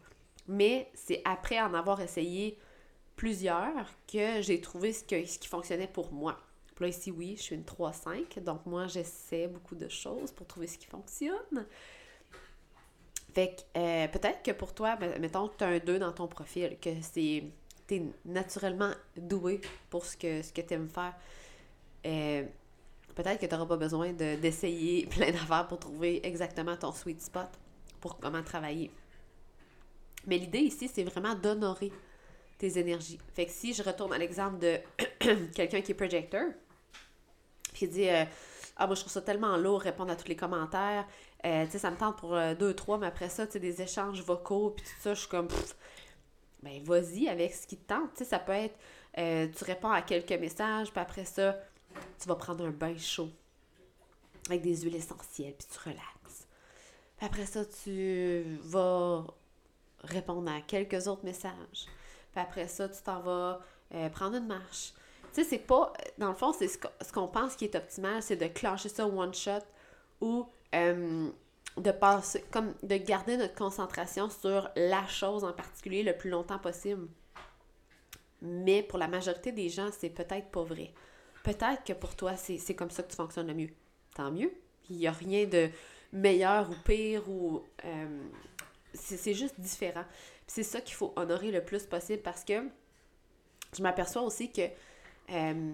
Mais 0.48 0.90
c'est 0.94 1.22
après 1.26 1.60
en 1.62 1.74
avoir 1.74 2.02
essayé 2.02 2.58
plusieurs 3.16 3.86
que 4.12 4.42
j'ai 4.42 4.60
trouvé 4.62 4.94
ce, 4.94 5.02
ce 5.02 5.40
qui 5.40 5.48
fonctionnait 5.48 5.88
pour 5.88 6.12
moi 6.12 6.38
là, 6.82 6.88
ici, 6.88 7.12
oui, 7.12 7.36
je 7.38 7.44
suis 7.44 7.56
une 7.56 7.64
3-5, 7.64 8.40
donc 8.40 8.66
moi, 8.66 8.88
j'essaie 8.88 9.48
beaucoup 9.48 9.76
de 9.76 9.88
choses 9.88 10.32
pour 10.32 10.48
trouver 10.48 10.68
ce 10.68 10.78
qui 10.78 10.88
fonctionne. 10.88 11.66
Fait 13.34 13.56
que 13.56 13.80
euh, 13.80 14.08
peut-être 14.08 14.44
que 14.44 14.52
pour 14.52 14.74
toi, 14.74 14.96
ben, 14.96 15.20
mettons 15.20 15.48
que 15.48 15.58
tu 15.58 15.64
as 15.64 15.68
un 15.68 15.80
2 15.80 16.00
dans 16.00 16.12
ton 16.12 16.28
profil, 16.28 16.78
que 16.82 16.90
c'est 17.02 17.44
es 17.96 18.04
naturellement 18.26 18.92
doué 19.18 19.62
pour 19.90 20.06
ce 20.06 20.16
que, 20.18 20.42
ce 20.42 20.52
que 20.54 20.62
tu 20.62 20.74
aimes 20.74 20.90
faire. 20.90 21.14
Euh, 22.06 22.44
peut-être 23.16 23.40
que 23.40 23.46
tu 23.46 23.54
n'auras 23.54 23.68
pas 23.68 23.78
besoin 23.78 24.14
d'essayer 24.14 25.06
plein 25.08 25.32
d'affaires 25.32 25.68
pour 25.68 25.80
trouver 25.80 26.26
exactement 26.26 26.76
ton 26.78 26.92
sweet 26.92 27.22
spot 27.22 27.50
pour 28.00 28.18
comment 28.18 28.42
travailler. 28.44 28.92
Mais 30.26 30.38
l'idée 30.38 30.60
ici, 30.60 30.88
c'est 30.88 31.04
vraiment 31.04 31.36
d'honorer 31.36 31.92
tes 32.58 32.78
énergies. 32.78 33.20
Fait 33.34 33.46
que 33.46 33.52
si 33.52 33.74
je 33.74 33.84
retourne 33.84 34.14
à 34.14 34.18
l'exemple 34.18 34.60
de 34.60 34.80
quelqu'un 35.56 35.82
qui 35.82 35.92
est 35.92 35.96
projecteur, 35.96 36.52
puis 37.74 37.86
il 37.86 37.90
dit 37.90 38.10
euh, 38.10 38.26
Ah, 38.78 38.86
moi, 38.86 38.96
je 38.96 39.02
trouve 39.02 39.14
ça 39.14 39.22
tellement 39.22 39.58
lourd, 39.58 39.82
répondre 39.82 40.12
à 40.12 40.16
tous 40.16 40.28
les 40.28 40.36
commentaires. 40.36 41.08
Euh, 41.46 41.66
tu 41.66 41.72
sais, 41.72 41.80
ça 41.80 41.90
me 41.90 41.98
tente 41.98 42.18
pour 42.18 42.36
euh, 42.36 42.54
deux, 42.54 42.74
trois, 42.74 42.98
mais 42.98 43.08
après 43.08 43.30
ça, 43.30 43.48
tu 43.48 43.54
sais, 43.54 43.60
des 43.60 43.82
échanges 43.82 44.22
vocaux, 44.22 44.72
puis 44.72 44.86
tout 44.86 45.02
ça, 45.02 45.14
je 45.14 45.22
suis 45.22 45.30
comme, 45.30 45.48
ben, 46.62 46.84
vas-y 46.84 47.28
avec 47.28 47.54
ce 47.54 47.66
qui 47.66 47.78
te 47.78 47.88
tente. 47.88 48.14
Tu 48.14 48.20
sais, 48.24 48.26
ça 48.26 48.40
peut 48.40 48.52
être, 48.52 48.78
tu 49.16 49.64
réponds 49.64 49.90
à 49.90 50.02
quelques 50.02 50.40
messages, 50.40 50.92
puis 50.92 51.00
après 51.00 51.26
ça, 51.26 51.58
tu 52.20 52.28
vas 52.28 52.36
prendre 52.36 52.66
un 52.66 52.72
bain 52.72 52.98
chaud 52.98 53.30
avec 54.48 54.62
des 54.62 54.82
huiles 54.82 54.96
essentielles, 54.96 55.56
puis 55.58 55.68
tu 55.72 55.80
relaxes. 55.80 56.48
Puis 57.18 57.26
après 57.26 57.46
ça, 57.46 57.66
tu 57.66 58.60
vas 58.64 59.26
répondre 60.04 60.50
à 60.52 60.62
quelques 60.62 61.08
autres 61.08 61.26
messages. 61.26 61.88
Puis 62.32 62.42
après 62.42 62.68
ça, 62.68 62.88
tu 62.88 63.02
t'en 63.02 63.20
vas 63.20 63.60
prendre 64.14 64.38
une 64.38 64.48
marche. 64.48 64.94
Tu 65.34 65.44
sais, 65.44 65.50
c'est 65.50 65.60
pas. 65.60 65.94
Dans 66.18 66.30
le 66.30 66.36
fond, 66.36 66.54
c'est 66.54 66.68
ce 66.68 67.14
qu'on 67.14 67.28
pense 67.28 67.56
qui 67.56 67.66
est 67.66 67.76
optimal, 67.76 68.22
c'est 68.22 68.36
de 68.36 68.48
clencher 68.48 68.90
ça 68.90 69.08
one 69.08 69.34
shot 69.34 69.64
ou 70.20 70.48
euh, 70.76 71.30
de 71.78 71.92
passer. 71.92 72.44
comme 72.52 72.74
de 72.84 72.98
garder 72.98 73.38
notre 73.38 73.56
concentration 73.56 74.30
sur 74.30 74.70
la 74.76 75.06
chose 75.08 75.44
en 75.44 75.54
particulier 75.54 76.04
le 76.04 76.16
plus 76.16 76.30
longtemps 76.30 76.60
possible. 76.60 77.08
Mais 78.42 78.84
pour 78.84 78.98
la 78.98 79.08
majorité 79.08 79.52
des 79.52 79.70
gens, 79.70 79.90
c'est 79.92 80.10
peut-être 80.10 80.50
pas 80.50 80.64
vrai. 80.64 80.94
Peut-être 81.44 81.84
que 81.84 81.94
pour 81.94 82.16
toi, 82.16 82.36
c'est 82.36 82.76
comme 82.76 82.92
ça 82.92 83.04
que 83.04 83.10
tu 83.10 83.16
fonctionnes 83.16 83.48
le 83.48 83.54
mieux. 83.54 83.70
Tant 84.16 84.32
mieux. 84.32 84.52
Il 84.90 84.98
n'y 84.98 85.08
a 85.08 85.12
rien 85.12 85.46
de 85.46 85.70
meilleur 86.12 86.70
ou 86.70 86.76
pire 86.84 87.30
ou. 87.30 87.64
Euh, 87.86 88.24
c'est 88.94 89.34
juste 89.34 89.60
différent. 89.60 90.04
C'est 90.48 90.64
ça 90.64 90.82
qu'il 90.82 90.96
faut 90.96 91.14
honorer 91.16 91.52
le 91.52 91.64
plus 91.64 91.86
possible 91.86 92.22
parce 92.22 92.44
que 92.44 92.68
je 93.76 93.82
m'aperçois 93.82 94.22
aussi 94.22 94.52
que 94.52 94.64
euh, 95.30 95.74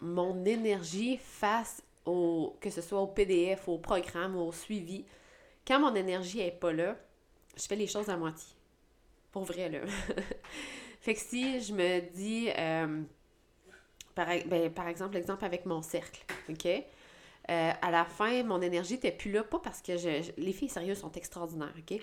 mon 0.00 0.44
énergie 0.44 1.18
face 1.18 1.82
au, 2.08 2.56
que 2.60 2.70
ce 2.70 2.80
soit 2.80 3.00
au 3.00 3.06
PDF, 3.06 3.68
au 3.68 3.78
programme, 3.78 4.36
au 4.36 4.50
suivi, 4.52 5.04
quand 5.66 5.78
mon 5.78 5.94
énergie 5.94 6.40
est 6.40 6.58
pas 6.58 6.72
là, 6.72 6.96
je 7.56 7.62
fais 7.66 7.76
les 7.76 7.86
choses 7.86 8.08
à 8.08 8.16
moitié. 8.16 8.48
Pour 9.30 9.44
vrai, 9.44 9.68
là. 9.68 9.80
fait 11.00 11.14
que 11.14 11.20
si 11.20 11.60
je 11.60 11.74
me 11.74 12.00
dis, 12.14 12.48
euh, 12.56 13.02
par, 14.14 14.26
ben, 14.46 14.72
par 14.72 14.88
exemple, 14.88 15.14
l'exemple 15.14 15.44
avec 15.44 15.66
mon 15.66 15.82
cercle, 15.82 16.24
OK? 16.48 16.66
Euh, 16.66 16.82
à 17.80 17.90
la 17.90 18.04
fin, 18.04 18.42
mon 18.42 18.60
énergie 18.60 18.94
n'était 18.94 19.12
plus 19.12 19.30
là, 19.30 19.42
pas 19.42 19.58
parce 19.58 19.82
que 19.82 19.92
les 20.40 20.52
filles 20.52 20.68
sérieuses 20.68 20.98
sont 20.98 21.12
extraordinaires, 21.12 21.74
OK? 21.78 22.00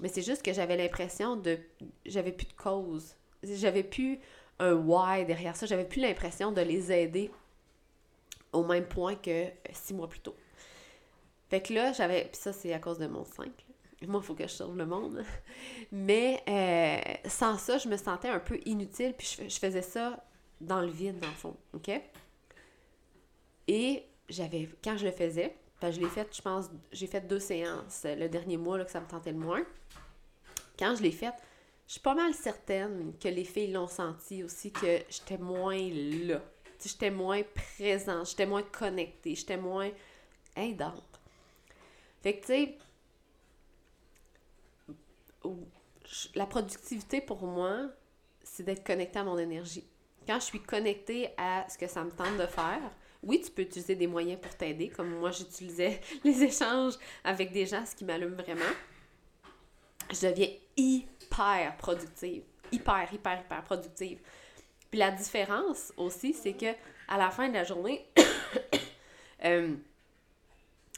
Mais 0.00 0.08
c'est 0.08 0.22
juste 0.22 0.44
que 0.44 0.52
j'avais 0.52 0.76
l'impression 0.76 1.36
de. 1.36 1.58
J'avais 2.06 2.32
plus 2.32 2.46
de 2.46 2.52
cause. 2.52 3.16
J'avais 3.42 3.82
plus 3.82 4.20
un 4.58 4.74
why 4.74 5.24
derrière 5.24 5.56
ça. 5.56 5.66
J'avais 5.66 5.84
plus 5.84 6.00
l'impression 6.00 6.52
de 6.52 6.60
les 6.60 6.92
aider 6.92 7.30
au 8.52 8.64
même 8.64 8.86
point 8.86 9.14
que 9.14 9.46
six 9.72 9.94
mois 9.94 10.08
plus 10.08 10.20
tôt. 10.20 10.36
Fait 11.48 11.60
que 11.60 11.72
là, 11.72 11.92
j'avais. 11.92 12.28
Puis 12.32 12.40
ça, 12.40 12.52
c'est 12.52 12.72
à 12.72 12.78
cause 12.78 12.98
de 12.98 13.06
mon 13.06 13.24
5. 13.24 13.48
Moi, 14.06 14.20
il 14.22 14.26
faut 14.26 14.34
que 14.34 14.44
je 14.44 14.52
sauve 14.52 14.76
le 14.76 14.86
monde. 14.86 15.24
Mais 15.92 16.42
euh, 16.48 17.28
sans 17.28 17.58
ça, 17.58 17.76
je 17.76 17.88
me 17.88 17.96
sentais 17.96 18.28
un 18.28 18.38
peu 18.38 18.58
inutile. 18.64 19.14
Puis 19.18 19.38
je, 19.48 19.58
faisais 19.58 19.82
ça 19.82 20.24
dans 20.60 20.80
le 20.80 20.88
vide, 20.88 21.18
dans 21.18 21.28
le 21.28 21.34
fond. 21.34 21.56
OK? 21.74 21.90
Et 23.66 24.04
j'avais. 24.28 24.68
Quand 24.82 24.96
je 24.96 25.06
le 25.06 25.12
faisais, 25.12 25.56
ben, 25.80 25.90
je 25.90 26.00
l'ai 26.00 26.08
fait, 26.08 26.28
je 26.34 26.40
pense, 26.40 26.70
j'ai 26.92 27.06
fait 27.06 27.26
deux 27.26 27.40
séances 27.40 28.04
le 28.04 28.28
dernier 28.28 28.56
mois 28.56 28.78
là, 28.78 28.84
que 28.84 28.90
ça 28.90 29.00
me 29.00 29.06
tentait 29.06 29.32
le 29.32 29.38
moins. 29.38 29.64
Quand 30.78 30.94
je 30.94 31.02
l'ai 31.02 31.12
fait, 31.12 31.34
je 31.86 31.92
suis 31.94 32.00
pas 32.00 32.14
mal 32.14 32.32
certaine 32.34 33.12
que 33.18 33.28
les 33.28 33.44
filles 33.44 33.72
l'ont 33.72 33.88
senti 33.88 34.44
aussi, 34.44 34.70
que 34.70 35.00
j'étais 35.08 35.38
moins 35.38 35.88
là. 35.90 36.40
J'étais 36.82 37.10
moins 37.10 37.42
présente, 37.42 38.28
j'étais 38.30 38.46
moins 38.46 38.62
connectée, 38.62 39.34
j'étais 39.34 39.56
moins 39.56 39.90
aidante. 40.56 41.20
Fait 42.22 42.38
que, 42.38 42.40
tu 42.40 42.46
sais, 42.46 42.78
la 46.34 46.46
productivité 46.46 47.20
pour 47.20 47.42
moi, 47.42 47.88
c'est 48.42 48.62
d'être 48.62 48.84
connectée 48.84 49.18
à 49.18 49.24
mon 49.24 49.38
énergie. 49.38 49.84
Quand 50.26 50.38
je 50.38 50.44
suis 50.44 50.62
connectée 50.62 51.30
à 51.36 51.66
ce 51.68 51.78
que 51.78 51.86
ça 51.86 52.04
me 52.04 52.10
tente 52.10 52.36
de 52.36 52.46
faire, 52.46 52.80
oui, 53.22 53.40
tu 53.40 53.50
peux 53.50 53.62
utiliser 53.62 53.94
des 53.94 54.06
moyens 54.06 54.40
pour 54.40 54.54
t'aider, 54.54 54.88
comme 54.88 55.10
moi 55.18 55.30
j'utilisais 55.30 56.00
les 56.24 56.42
échanges 56.42 56.94
avec 57.24 57.52
des 57.52 57.66
gens, 57.66 57.84
ce 57.84 57.94
qui 57.94 58.04
m'allume 58.04 58.34
vraiment. 58.34 58.72
Je 60.10 60.26
deviens 60.28 60.48
hyper 60.76 61.76
productive. 61.76 62.42
Hyper, 62.72 63.12
hyper, 63.12 63.40
hyper 63.40 63.62
productive. 63.62 64.18
Puis 64.90 64.98
la 64.98 65.10
différence 65.10 65.92
aussi, 65.96 66.32
c'est 66.32 66.54
que 66.54 66.72
à 67.08 67.18
la 67.18 67.30
fin 67.30 67.48
de 67.48 67.54
la 67.54 67.64
journée, 67.64 68.06
euh, 69.44 69.74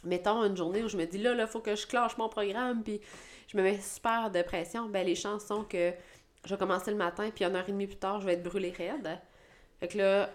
mettons 0.04 0.44
une 0.44 0.56
journée 0.56 0.82
où 0.82 0.88
je 0.88 0.96
me 0.96 1.04
dis 1.04 1.18
là, 1.18 1.34
là, 1.34 1.46
faut 1.46 1.60
que 1.60 1.76
je 1.76 1.86
clenche 1.86 2.16
mon 2.16 2.28
programme, 2.28 2.82
puis 2.82 3.00
je 3.48 3.56
me 3.56 3.62
mets 3.62 3.80
super 3.80 4.30
de 4.30 4.42
pression, 4.42 4.88
ben 4.88 5.06
les 5.06 5.14
chances 5.14 5.46
sont 5.46 5.64
que 5.64 5.92
je 6.44 6.54
vais 6.54 6.58
commencer 6.58 6.90
le 6.90 6.96
matin, 6.96 7.30
puis 7.34 7.44
une 7.44 7.54
heure 7.54 7.68
et 7.68 7.72
demie 7.72 7.86
plus 7.86 7.96
tard, 7.96 8.20
je 8.20 8.26
vais 8.26 8.34
être 8.34 8.42
brûlée 8.42 8.70
raide. 8.70 9.18
Fait 9.78 9.88
que 9.88 9.98
là, 9.98 10.30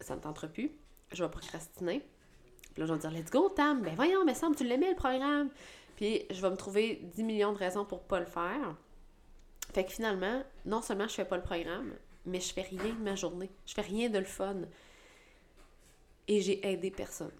ça 0.00 0.16
me 0.16 0.20
tentera 0.20 0.46
plus. 0.46 0.72
Je 1.12 1.22
vais 1.22 1.30
procrastiner. 1.30 2.00
Puis 2.74 2.80
là, 2.80 2.86
je 2.86 2.92
vais 2.92 2.98
dire, 2.98 3.10
let's 3.10 3.30
go, 3.30 3.48
Tam. 3.48 3.82
Ben 3.82 3.94
voyons, 3.94 4.24
mais 4.24 4.34
semble, 4.34 4.56
tu 4.56 4.64
l'aimais 4.64 4.90
le 4.90 4.96
programme. 4.96 5.50
Puis 5.96 6.24
je 6.30 6.40
vais 6.40 6.50
me 6.50 6.56
trouver 6.56 7.00
10 7.14 7.22
millions 7.22 7.52
de 7.52 7.58
raisons 7.58 7.84
pour 7.84 8.02
pas 8.02 8.18
le 8.18 8.26
faire. 8.26 8.74
Fait 9.72 9.84
que 9.84 9.92
finalement, 9.92 10.42
non 10.66 10.82
seulement 10.82 11.08
je 11.08 11.14
fais 11.14 11.24
pas 11.24 11.36
le 11.36 11.42
programme, 11.42 11.92
mais 12.24 12.40
je 12.40 12.52
fais 12.52 12.62
rien 12.62 12.94
de 12.94 13.02
ma 13.02 13.14
journée. 13.14 13.50
Je 13.66 13.74
fais 13.74 13.82
rien 13.82 14.08
de 14.08 14.18
le 14.18 14.24
fun. 14.24 14.62
Et 16.28 16.40
j'ai 16.40 16.66
aidé 16.66 16.90
personne. 16.90 17.32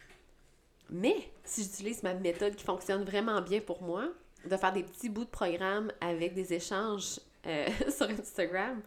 Mais 0.91 1.17
si 1.45 1.63
j'utilise 1.63 2.03
ma 2.03 2.15
méthode 2.15 2.55
qui 2.55 2.65
fonctionne 2.65 3.05
vraiment 3.05 3.41
bien 3.41 3.61
pour 3.61 3.83
moi, 3.83 4.09
de 4.45 4.57
faire 4.57 4.73
des 4.73 4.83
petits 4.83 5.09
bouts 5.09 5.25
de 5.25 5.31
programme 5.31 5.93
avec 6.01 6.35
des 6.35 6.53
échanges 6.53 7.21
euh, 7.47 7.69
sur 7.91 8.09
Instagram, 8.09 8.83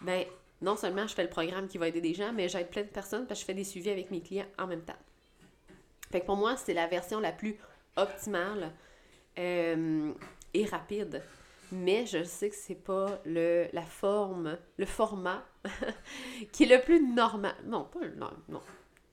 ben 0.00 0.24
non 0.60 0.76
seulement 0.76 1.06
je 1.06 1.14
fais 1.14 1.22
le 1.22 1.30
programme 1.30 1.68
qui 1.68 1.78
va 1.78 1.88
aider 1.88 2.00
des 2.00 2.14
gens, 2.14 2.32
mais 2.32 2.48
j'aide 2.48 2.68
plein 2.68 2.82
de 2.82 2.88
personnes 2.88 3.26
parce 3.26 3.40
que 3.40 3.42
je 3.42 3.46
fais 3.46 3.54
des 3.54 3.64
suivis 3.64 3.90
avec 3.90 4.10
mes 4.10 4.20
clients 4.20 4.48
en 4.58 4.66
même 4.66 4.82
temps. 4.82 4.98
Fait 6.10 6.20
que 6.20 6.26
pour 6.26 6.36
moi, 6.36 6.56
c'est 6.56 6.74
la 6.74 6.86
version 6.86 7.20
la 7.20 7.32
plus 7.32 7.56
optimale 7.96 8.72
euh, 9.38 10.12
et 10.52 10.64
rapide 10.64 11.22
mais 11.72 12.06
je 12.06 12.24
sais 12.24 12.50
que 12.50 12.56
c'est 12.56 12.74
pas 12.74 13.20
le, 13.24 13.68
la 13.72 13.82
forme, 13.82 14.58
le 14.76 14.86
format 14.86 15.44
qui 16.52 16.64
est 16.64 16.76
le 16.76 16.82
plus 16.82 17.02
normal. 17.02 17.54
Non, 17.64 17.84
pas 17.84 18.00
le 18.00 18.14
non, 18.14 18.30
non. 18.48 18.62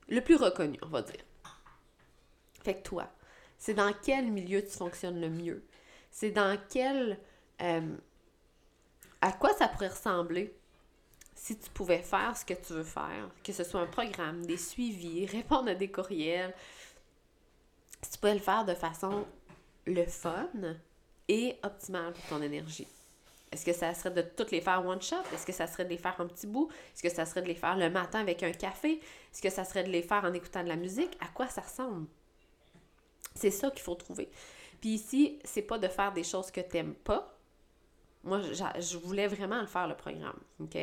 Le 0.08 0.20
plus 0.20 0.36
reconnu, 0.36 0.78
on 0.82 0.88
va 0.88 1.02
dire. 1.02 1.24
Fait 2.62 2.74
que 2.74 2.82
toi, 2.82 3.08
c'est 3.58 3.74
dans 3.74 3.92
quel 4.02 4.30
milieu 4.30 4.62
tu 4.62 4.70
fonctionnes 4.70 5.20
le 5.20 5.30
mieux? 5.30 5.64
C'est 6.10 6.30
dans 6.30 6.58
quel. 6.68 7.18
Euh, 7.60 7.96
à 9.20 9.32
quoi 9.32 9.52
ça 9.54 9.68
pourrait 9.68 9.88
ressembler 9.88 10.54
si 11.34 11.58
tu 11.58 11.70
pouvais 11.70 12.02
faire 12.02 12.36
ce 12.36 12.44
que 12.44 12.54
tu 12.54 12.72
veux 12.72 12.84
faire, 12.84 13.30
que 13.44 13.52
ce 13.52 13.64
soit 13.64 13.80
un 13.80 13.86
programme, 13.86 14.44
des 14.44 14.56
suivis, 14.56 15.26
répondre 15.32 15.70
à 15.70 15.74
des 15.74 15.90
courriels, 15.90 16.54
si 18.02 18.10
tu 18.12 18.18
pouvais 18.18 18.34
le 18.34 18.40
faire 18.40 18.64
de 18.64 18.74
façon 18.74 19.26
le 19.86 20.04
fun, 20.04 20.48
et 21.28 21.56
optimal 21.62 22.12
pour 22.12 22.24
ton 22.24 22.42
énergie. 22.42 22.86
Est-ce 23.50 23.64
que 23.64 23.72
ça 23.72 23.94
serait 23.94 24.10
de 24.10 24.22
toutes 24.22 24.50
les 24.50 24.60
faire 24.60 24.84
one 24.84 25.00
shot? 25.00 25.16
Est-ce 25.32 25.46
que 25.46 25.52
ça 25.52 25.66
serait 25.66 25.84
de 25.84 25.90
les 25.90 25.98
faire 25.98 26.20
un 26.20 26.26
petit 26.26 26.46
bout? 26.46 26.68
Est-ce 26.94 27.02
que 27.02 27.08
ça 27.08 27.24
serait 27.24 27.42
de 27.42 27.48
les 27.48 27.54
faire 27.54 27.76
le 27.76 27.88
matin 27.88 28.20
avec 28.20 28.42
un 28.42 28.52
café? 28.52 29.00
Est-ce 29.32 29.40
que 29.40 29.50
ça 29.50 29.64
serait 29.64 29.84
de 29.84 29.90
les 29.90 30.02
faire 30.02 30.24
en 30.24 30.32
écoutant 30.34 30.62
de 30.62 30.68
la 30.68 30.76
musique? 30.76 31.16
À 31.20 31.28
quoi 31.28 31.48
ça 31.48 31.62
ressemble? 31.62 32.06
C'est 33.34 33.50
ça 33.50 33.70
qu'il 33.70 33.80
faut 33.80 33.94
trouver. 33.94 34.28
Puis 34.80 34.90
ici, 34.90 35.38
c'est 35.44 35.62
pas 35.62 35.78
de 35.78 35.88
faire 35.88 36.12
des 36.12 36.24
choses 36.24 36.50
que 36.50 36.60
t'aimes 36.60 36.94
pas. 36.94 37.34
Moi, 38.24 38.42
je 38.42 38.98
voulais 38.98 39.28
vraiment 39.28 39.60
le 39.60 39.66
faire, 39.66 39.88
le 39.88 39.96
programme. 39.96 40.38
OK? 40.60 40.76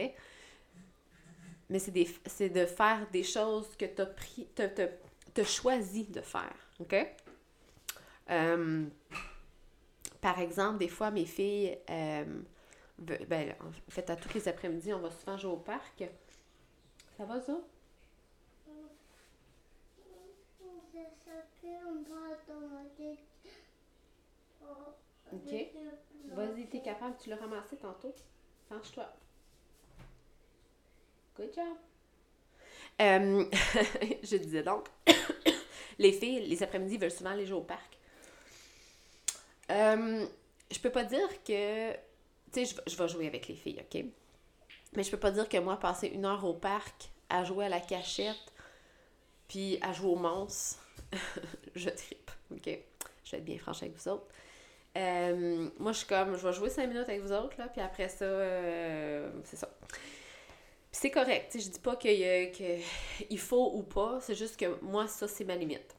Mais 1.70 1.80
c'est 1.80 2.50
de 2.50 2.66
faire 2.66 3.08
des 3.12 3.24
choses 3.24 3.76
que 3.78 3.86
tu 3.86 4.02
as 4.02 4.06
pris, 4.06 4.48
t'as 4.56 5.44
choisi 5.44 6.06
de 6.06 6.22
faire. 6.22 6.56
OK? 6.80 6.96
Euh, 8.32 8.86
par 10.26 10.40
exemple, 10.40 10.80
des 10.80 10.88
fois, 10.88 11.12
mes 11.12 11.26
filles, 11.26 11.78
euh, 11.88 12.26
ben, 12.98 13.54
en 13.62 13.92
fait, 13.92 14.10
à 14.10 14.16
tous 14.16 14.34
les 14.34 14.48
après-midi, 14.48 14.92
on 14.92 14.98
va 14.98 15.12
souvent 15.12 15.38
jouer 15.38 15.52
au 15.52 15.58
parc. 15.58 16.04
Ça 17.16 17.26
va, 17.26 17.40
ça? 17.40 17.60
Ok. 25.32 25.54
Vas-y, 26.32 26.70
t'es 26.70 26.82
capable, 26.82 27.16
tu 27.20 27.30
l'as 27.30 27.36
ramassé 27.36 27.78
tantôt. 27.78 28.16
Penche-toi. 28.68 29.08
Good 31.38 31.54
job. 31.54 31.78
Euh, 33.00 33.46
je 34.24 34.38
disais 34.38 34.64
donc, 34.64 34.88
les 36.00 36.14
filles, 36.14 36.48
les 36.48 36.64
après-midi, 36.64 36.98
veulent 36.98 37.12
souvent 37.12 37.30
aller 37.30 37.46
jouer 37.46 37.60
au 37.60 37.64
parc. 37.64 38.00
Euh, 39.72 40.26
je 40.72 40.80
peux 40.80 40.90
pas 40.90 41.04
dire 41.04 41.44
que. 41.44 41.94
Tu 42.52 42.66
sais, 42.66 42.76
je 42.88 42.96
vais 42.96 43.08
jouer 43.08 43.28
avec 43.28 43.48
les 43.48 43.56
filles, 43.56 43.80
OK? 43.80 44.06
Mais 44.96 45.04
je 45.04 45.12
peux 45.12 45.20
pas 45.20 45.32
dire 45.32 45.50
que 45.50 45.58
moi, 45.58 45.78
passer 45.78 46.08
une 46.08 46.26
heure 46.26 46.46
au 46.46 46.54
parc 46.54 47.10
à 47.30 47.44
jouer 47.44 47.66
à 47.66 47.70
la 47.70 47.82
cachette, 47.82 48.54
puis 49.48 49.78
à 49.82 49.92
jouer 49.94 50.12
au 50.12 50.16
monstre, 50.16 50.80
je 51.76 51.90
tripe, 51.90 52.32
OK? 52.52 52.80
Je 53.24 53.32
vais 53.32 53.38
être 53.38 53.46
bien 53.46 53.58
franche 53.58 53.82
avec 53.82 53.96
vous 53.96 54.08
autres. 54.10 54.28
Euh, 54.98 55.70
moi, 55.80 55.92
je 55.92 55.98
suis 56.00 56.08
comme, 56.08 56.38
je 56.38 56.48
vais 56.48 56.54
jouer 56.54 56.70
cinq 56.70 56.88
minutes 56.88 57.10
avec 57.10 57.22
vous 57.22 57.34
autres, 57.34 57.56
là, 57.58 57.68
puis 57.68 57.82
après 57.82 58.08
ça, 58.08 58.26
euh, 58.26 59.30
c'est 59.44 59.58
ça. 59.58 59.70
C'est 60.92 61.12
correct, 61.12 61.52
tu 61.52 61.60
sais, 61.60 61.66
je 61.66 61.72
dis 61.72 61.80
pas 61.80 61.98
qu'il 61.98 62.52
que 62.52 63.38
faut 63.38 63.72
ou 63.74 63.84
pas, 63.84 64.20
c'est 64.22 64.36
juste 64.36 64.58
que 64.58 64.80
moi, 64.82 65.08
ça, 65.08 65.28
c'est 65.28 65.44
ma 65.44 65.56
limite. 65.56 65.96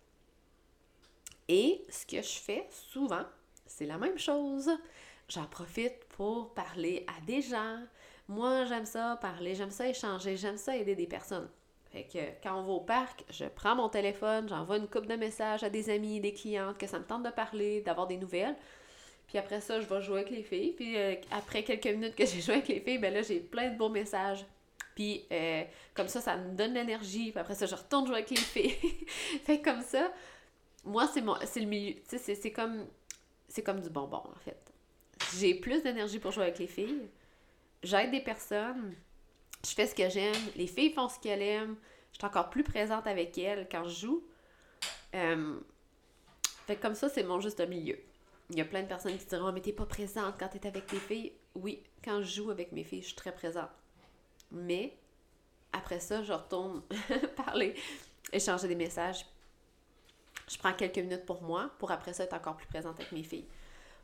Et 1.48 1.84
ce 1.90 2.06
que 2.06 2.22
je 2.22 2.38
fais 2.38 2.66
souvent, 2.70 3.24
c'est 3.66 3.86
la 3.86 3.98
même 3.98 4.18
chose. 4.18 4.70
J'en 5.28 5.46
profite 5.46 6.04
pour 6.16 6.54
parler 6.54 7.04
à 7.08 7.24
des 7.26 7.42
gens. 7.42 7.78
Moi, 8.28 8.64
j'aime 8.66 8.86
ça 8.86 9.18
parler, 9.20 9.54
j'aime 9.54 9.70
ça 9.70 9.88
échanger, 9.88 10.36
j'aime 10.36 10.56
ça 10.56 10.76
aider 10.76 10.94
des 10.94 11.06
personnes. 11.06 11.48
Fait 11.92 12.04
que 12.04 12.42
quand 12.42 12.58
on 12.60 12.62
va 12.62 12.72
au 12.72 12.80
parc, 12.80 13.24
je 13.30 13.44
prends 13.44 13.76
mon 13.76 13.88
téléphone, 13.88 14.48
j'envoie 14.48 14.76
une 14.76 14.88
coupe 14.88 15.06
de 15.06 15.14
messages 15.14 15.62
à 15.62 15.70
des 15.70 15.90
amis, 15.90 16.20
des 16.20 16.32
clientes, 16.32 16.76
que 16.78 16.86
ça 16.86 16.98
me 16.98 17.04
tente 17.04 17.22
de 17.22 17.30
parler, 17.30 17.80
d'avoir 17.80 18.06
des 18.06 18.16
nouvelles. 18.16 18.56
Puis 19.26 19.38
après 19.38 19.60
ça, 19.60 19.80
je 19.80 19.86
vais 19.86 20.00
jouer 20.02 20.20
avec 20.20 20.30
les 20.30 20.42
filles. 20.42 20.72
Puis 20.72 20.96
euh, 20.96 21.14
après 21.30 21.62
quelques 21.64 21.86
minutes 21.86 22.14
que 22.14 22.26
j'ai 22.26 22.40
joué 22.40 22.54
avec 22.54 22.68
les 22.68 22.80
filles, 22.80 22.98
ben 22.98 23.12
là, 23.12 23.22
j'ai 23.22 23.40
plein 23.40 23.70
de 23.70 23.76
beaux 23.76 23.88
messages. 23.88 24.44
Puis 24.94 25.24
euh, 25.32 25.64
comme 25.94 26.08
ça, 26.08 26.20
ça 26.20 26.36
me 26.36 26.54
donne 26.54 26.74
l'énergie. 26.74 27.30
Puis 27.30 27.40
après 27.40 27.54
ça, 27.54 27.66
je 27.66 27.74
retourne 27.74 28.06
jouer 28.06 28.16
avec 28.16 28.30
les 28.30 28.36
filles. 28.36 28.76
fait 29.44 29.60
comme 29.60 29.82
ça, 29.82 30.12
moi, 30.84 31.08
c'est 31.12 31.22
c'est 31.44 31.60
le 31.60 31.66
milieu. 31.66 31.94
Tu 32.08 32.18
sais, 32.18 32.34
c'est 32.34 32.52
comme, 32.52 32.86
c'est 33.48 33.62
comme 33.62 33.80
du 33.80 33.90
bonbon, 33.90 34.22
en 34.24 34.38
fait. 34.44 34.72
J'ai 35.38 35.54
plus 35.54 35.82
d'énergie 35.82 36.18
pour 36.18 36.32
jouer 36.32 36.44
avec 36.44 36.58
les 36.58 36.66
filles. 36.66 37.08
J'aide 37.82 38.10
des 38.10 38.20
personnes. 38.20 38.94
Je 39.64 39.70
fais 39.70 39.86
ce 39.86 39.94
que 39.94 40.08
j'aime. 40.08 40.34
Les 40.56 40.66
filles 40.66 40.92
font 40.92 41.08
ce 41.08 41.18
qu'elles 41.18 41.42
aiment. 41.42 41.76
Je 42.12 42.18
suis 42.18 42.26
encore 42.26 42.50
plus 42.50 42.62
présente 42.62 43.06
avec 43.06 43.36
elles 43.38 43.68
quand 43.70 43.84
je 43.84 44.06
joue. 44.06 44.24
Euh, 45.14 45.58
fait 46.66 46.76
comme 46.76 46.94
ça, 46.94 47.08
c'est 47.08 47.22
mon 47.22 47.40
juste 47.40 47.60
milieu. 47.66 47.98
Il 48.50 48.56
y 48.56 48.60
a 48.60 48.64
plein 48.64 48.82
de 48.82 48.88
personnes 48.88 49.16
qui 49.16 49.26
diront, 49.26 49.52
mais 49.52 49.60
t'es 49.60 49.72
pas 49.72 49.86
présente 49.86 50.34
quand 50.38 50.48
t'es 50.48 50.66
avec 50.66 50.86
tes 50.86 50.98
filles. 50.98 51.32
Oui, 51.54 51.82
quand 52.04 52.22
je 52.22 52.42
joue 52.42 52.50
avec 52.50 52.72
mes 52.72 52.84
filles, 52.84 53.02
je 53.02 53.08
suis 53.08 53.16
très 53.16 53.32
présente. 53.32 53.70
Mais 54.50 54.96
après 55.72 56.00
ça, 56.00 56.22
je 56.22 56.32
retourne 56.32 56.82
parler, 57.36 57.74
échanger 58.32 58.68
des 58.68 58.76
messages. 58.76 59.26
Je 60.48 60.58
prends 60.58 60.72
quelques 60.72 60.98
minutes 60.98 61.26
pour 61.26 61.42
moi, 61.42 61.70
pour 61.78 61.90
après 61.90 62.12
ça 62.12 62.24
être 62.24 62.34
encore 62.34 62.56
plus 62.56 62.66
présente 62.66 62.98
avec 63.00 63.12
mes 63.12 63.22
filles. 63.22 63.46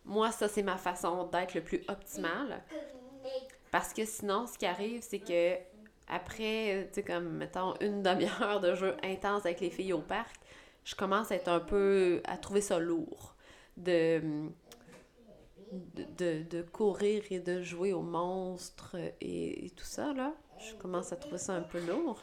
Moi, 0.04 0.32
ça, 0.32 0.48
c'est 0.48 0.62
ma 0.62 0.76
façon 0.76 1.26
d'être 1.26 1.54
le 1.54 1.62
plus 1.62 1.82
optimale. 1.88 2.62
Parce 3.70 3.92
que 3.92 4.04
sinon, 4.04 4.46
ce 4.46 4.58
qui 4.58 4.66
arrive, 4.66 5.00
c'est 5.02 5.20
que 5.20 5.56
après, 6.08 6.88
tu 6.92 6.96
sais, 6.96 7.02
comme, 7.04 7.36
mettons, 7.36 7.74
une 7.80 8.02
demi-heure 8.02 8.60
de 8.60 8.74
jeu 8.74 8.96
intense 9.02 9.46
avec 9.46 9.60
les 9.60 9.70
filles 9.70 9.92
au 9.92 10.00
parc, 10.00 10.36
je 10.84 10.94
commence 10.94 11.30
à 11.30 11.36
être 11.36 11.48
un 11.48 11.60
peu, 11.60 12.20
à 12.24 12.36
trouver 12.36 12.60
ça 12.60 12.78
lourd 12.78 13.36
de, 13.76 14.50
courir 16.72 17.22
et 17.30 17.38
de 17.38 17.62
jouer 17.62 17.92
aux 17.92 18.02
monstres 18.02 18.96
et, 19.20 19.70
tout 19.76 19.84
ça, 19.84 20.12
là. 20.12 20.34
Je 20.58 20.74
commence 20.74 21.12
à 21.12 21.16
trouver 21.16 21.38
ça 21.38 21.54
un 21.54 21.62
peu 21.62 21.80
lourd. 21.80 22.22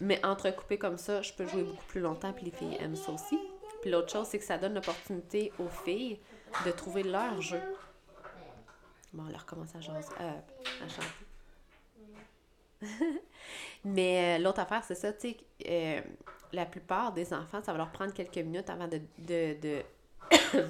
Mais 0.00 0.24
entrecoupé 0.24 0.78
comme 0.78 0.98
ça, 0.98 1.22
je 1.22 1.32
peux 1.32 1.46
jouer 1.46 1.62
beaucoup 1.62 1.84
plus 1.86 2.00
longtemps, 2.00 2.32
puis 2.32 2.46
les 2.46 2.50
filles 2.50 2.76
aiment 2.80 2.96
ça 2.96 3.12
aussi. 3.12 3.38
Puis 3.80 3.90
l'autre 3.90 4.10
chose, 4.10 4.26
c'est 4.28 4.38
que 4.38 4.44
ça 4.44 4.58
donne 4.58 4.74
l'opportunité 4.74 5.52
aux 5.58 5.68
filles 5.68 6.18
de 6.64 6.70
trouver 6.70 7.02
leur 7.02 7.40
jeu. 7.40 7.60
Bon, 9.12 9.24
on 9.26 9.30
leur 9.30 9.46
commence 9.46 9.74
à, 9.74 9.78
euh, 9.78 10.32
à 10.84 10.88
chanter. 10.88 11.06
Mais 13.84 14.38
euh, 14.38 14.42
l'autre 14.42 14.60
affaire, 14.60 14.82
c'est 14.84 14.94
ça, 14.94 15.12
tu 15.12 15.28
sais, 15.30 15.36
euh, 15.68 16.00
la 16.52 16.66
plupart 16.66 17.12
des 17.12 17.32
enfants, 17.32 17.62
ça 17.62 17.72
va 17.72 17.78
leur 17.78 17.92
prendre 17.92 18.12
quelques 18.12 18.38
minutes 18.38 18.70
avant 18.70 18.88
de, 18.88 19.00
de 19.18 19.82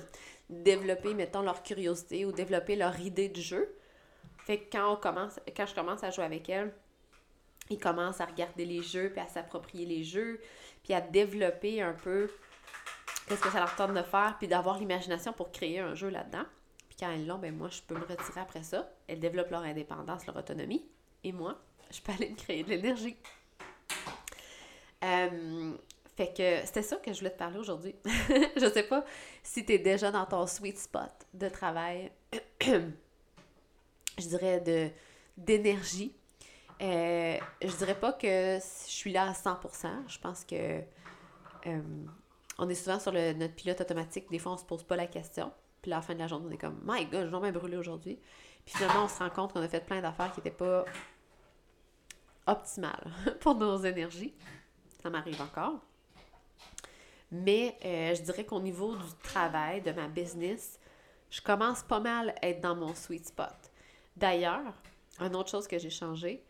développer, 0.51 1.15
mettons, 1.15 1.43
leur 1.43 1.63
curiosité 1.63 2.25
ou 2.25 2.33
développer 2.33 2.77
leur 2.77 2.99
idée 3.01 3.29
de 3.29 3.41
jeu. 3.41 3.75
Fait 4.45 4.59
que 4.59 4.71
quand, 4.73 4.93
on 4.93 4.97
commence, 4.97 5.41
quand 5.57 5.67
je 5.67 5.75
commence 5.75 6.05
à 6.05 6.11
jouer 6.11 6.25
avec 6.25 6.49
elles, 6.49 6.73
ils 7.71 7.79
commencent 7.79 8.21
à 8.21 8.27
regarder 8.27 8.65
les 8.65 8.83
jeux, 8.83 9.11
puis 9.11 9.21
à 9.21 9.27
s'approprier 9.27 9.87
les 9.87 10.05
jeux, 10.05 10.41
puis 10.83 10.93
à 10.93 11.01
développer 11.01 11.81
un 11.81 11.93
peu 11.95 12.31
qu'est-ce 13.29 13.41
que 13.41 13.51
ça 13.51 13.59
leur 13.59 13.75
tente 13.75 13.95
de 13.95 14.03
faire, 14.03 14.37
puis 14.39 14.49
d'avoir 14.49 14.79
l'imagination 14.79 15.33
pour 15.33 15.51
créer 15.51 15.81
un 15.81 15.95
jeu 15.95 16.09
là-dedans. 16.09 16.45
Puis 16.89 16.99
quand 17.01 17.11
elles 17.11 17.27
l'ont, 17.27 17.39
ben 17.39 17.55
moi, 17.55 17.69
je 17.71 17.81
peux 17.83 17.95
me 17.95 18.05
retirer 18.05 18.41
après 18.41 18.63
ça. 18.63 18.91
Elles 19.09 19.21
développent 19.21 19.51
leur 19.51 19.63
indépendance, 19.63 20.27
leur 20.27 20.37
autonomie. 20.37 20.87
Et 21.25 21.33
moi, 21.33 21.59
je 21.91 22.01
peux 22.01 22.13
aller 22.13 22.31
me 22.31 22.37
créer 22.37 22.63
de 22.63 22.71
l'énergie. 22.71 23.17
Euh, 25.03 25.73
fait 26.17 26.33
que 26.33 26.67
c'était 26.67 26.83
ça 26.83 26.97
que 26.97 27.13
je 27.13 27.19
voulais 27.19 27.33
te 27.33 27.39
parler 27.39 27.59
aujourd'hui. 27.59 27.95
je 28.05 28.71
sais 28.73 28.85
pas 28.85 29.05
si 29.43 29.65
tu 29.65 29.73
es 29.73 29.79
déjà 29.79 30.11
dans 30.11 30.27
ton 30.27 30.47
sweet 30.47 30.79
spot 30.79 31.11
de 31.33 31.49
travail, 31.49 32.13
je 32.63 32.83
dirais 34.19 34.61
de 34.61 34.91
d'énergie. 35.37 36.15
Euh, 36.83 37.39
je 37.63 37.77
dirais 37.77 37.99
pas 37.99 38.13
que 38.13 38.59
je 38.59 38.91
suis 38.91 39.13
là 39.13 39.29
à 39.29 39.33
100%. 39.33 39.89
Je 40.09 40.19
pense 40.19 40.45
que 40.45 40.81
euh, 41.67 41.81
on 42.59 42.69
est 42.69 42.75
souvent 42.75 42.99
sur 42.99 43.13
notre 43.13 43.55
pilote 43.55 43.81
automatique. 43.81 44.31
Des 44.31 44.39
fois, 44.39 44.53
on 44.53 44.57
se 44.57 44.65
pose 44.65 44.83
pas 44.83 44.97
la 44.97 45.07
question. 45.07 45.53
Puis 45.83 45.93
à 45.93 45.97
la 45.97 46.03
fin 46.03 46.15
de 46.15 46.19
la 46.19 46.27
journée, 46.27 46.47
on 46.49 46.53
est 46.53 46.59
comme 46.59 46.81
«My 46.85 47.05
God, 47.07 47.31
je 47.31 47.37
vais 47.37 47.53
brûlé 47.53 47.77
aujourd'hui.» 47.77 48.19
Puis 48.65 48.77
finalement, 48.77 49.05
on 49.05 49.09
se 49.09 49.19
rend 49.19 49.31
compte 49.31 49.53
qu'on 49.53 49.61
a 49.61 49.69
fait 49.69 49.85
plein 49.85 50.01
d'affaires 50.01 50.33
qui 50.33 50.41
n'étaient 50.41 50.51
pas 50.51 50.85
optimales 52.47 53.13
pour 53.41 53.55
nos 53.55 53.77
énergies. 53.79 54.35
Ça 55.03 55.11
m'arrive 55.11 55.41
encore. 55.41 55.81
Mais 57.31 57.77
euh, 57.85 58.15
je 58.15 58.23
dirais 58.23 58.45
qu'au 58.45 58.61
niveau 58.61 58.95
du 58.95 59.13
travail, 59.23 59.83
de 59.83 59.93
ma 59.93 60.09
business, 60.09 60.79
je 61.31 61.41
commence 61.43 61.83
pas 61.83 62.01
mal 62.01 62.35
à 62.41 62.49
être 62.49 62.61
dans 62.61 62.77
mon 62.77 62.95
sweet 62.95 63.27
spot. 63.27 63.73
D'ailleurs, 64.17 64.73
une 65.21 65.35
autre 65.35 65.51
chose 65.51 65.67
que 65.67 65.79
j'ai 65.79 65.91
changé, 65.91 66.43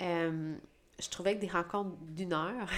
euh, 0.00 0.56
je 0.98 1.08
trouvais 1.08 1.36
que 1.36 1.40
des 1.40 1.48
rencontres 1.48 1.96
d'une 2.00 2.32
heure 2.32 2.68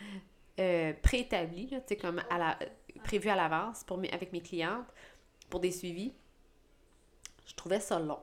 euh, 0.60 0.92
préétablies, 1.02 1.70
comme 2.00 2.22
à 2.30 2.58
prévues 3.04 3.28
à 3.28 3.36
l'avance 3.36 3.84
avec 4.12 4.32
mes 4.32 4.40
clientes, 4.40 4.86
pour 5.48 5.60
des 5.60 5.70
suivis, 5.70 6.12
je 7.46 7.54
trouvais 7.54 7.80
ça 7.80 7.98
long. 7.98 8.18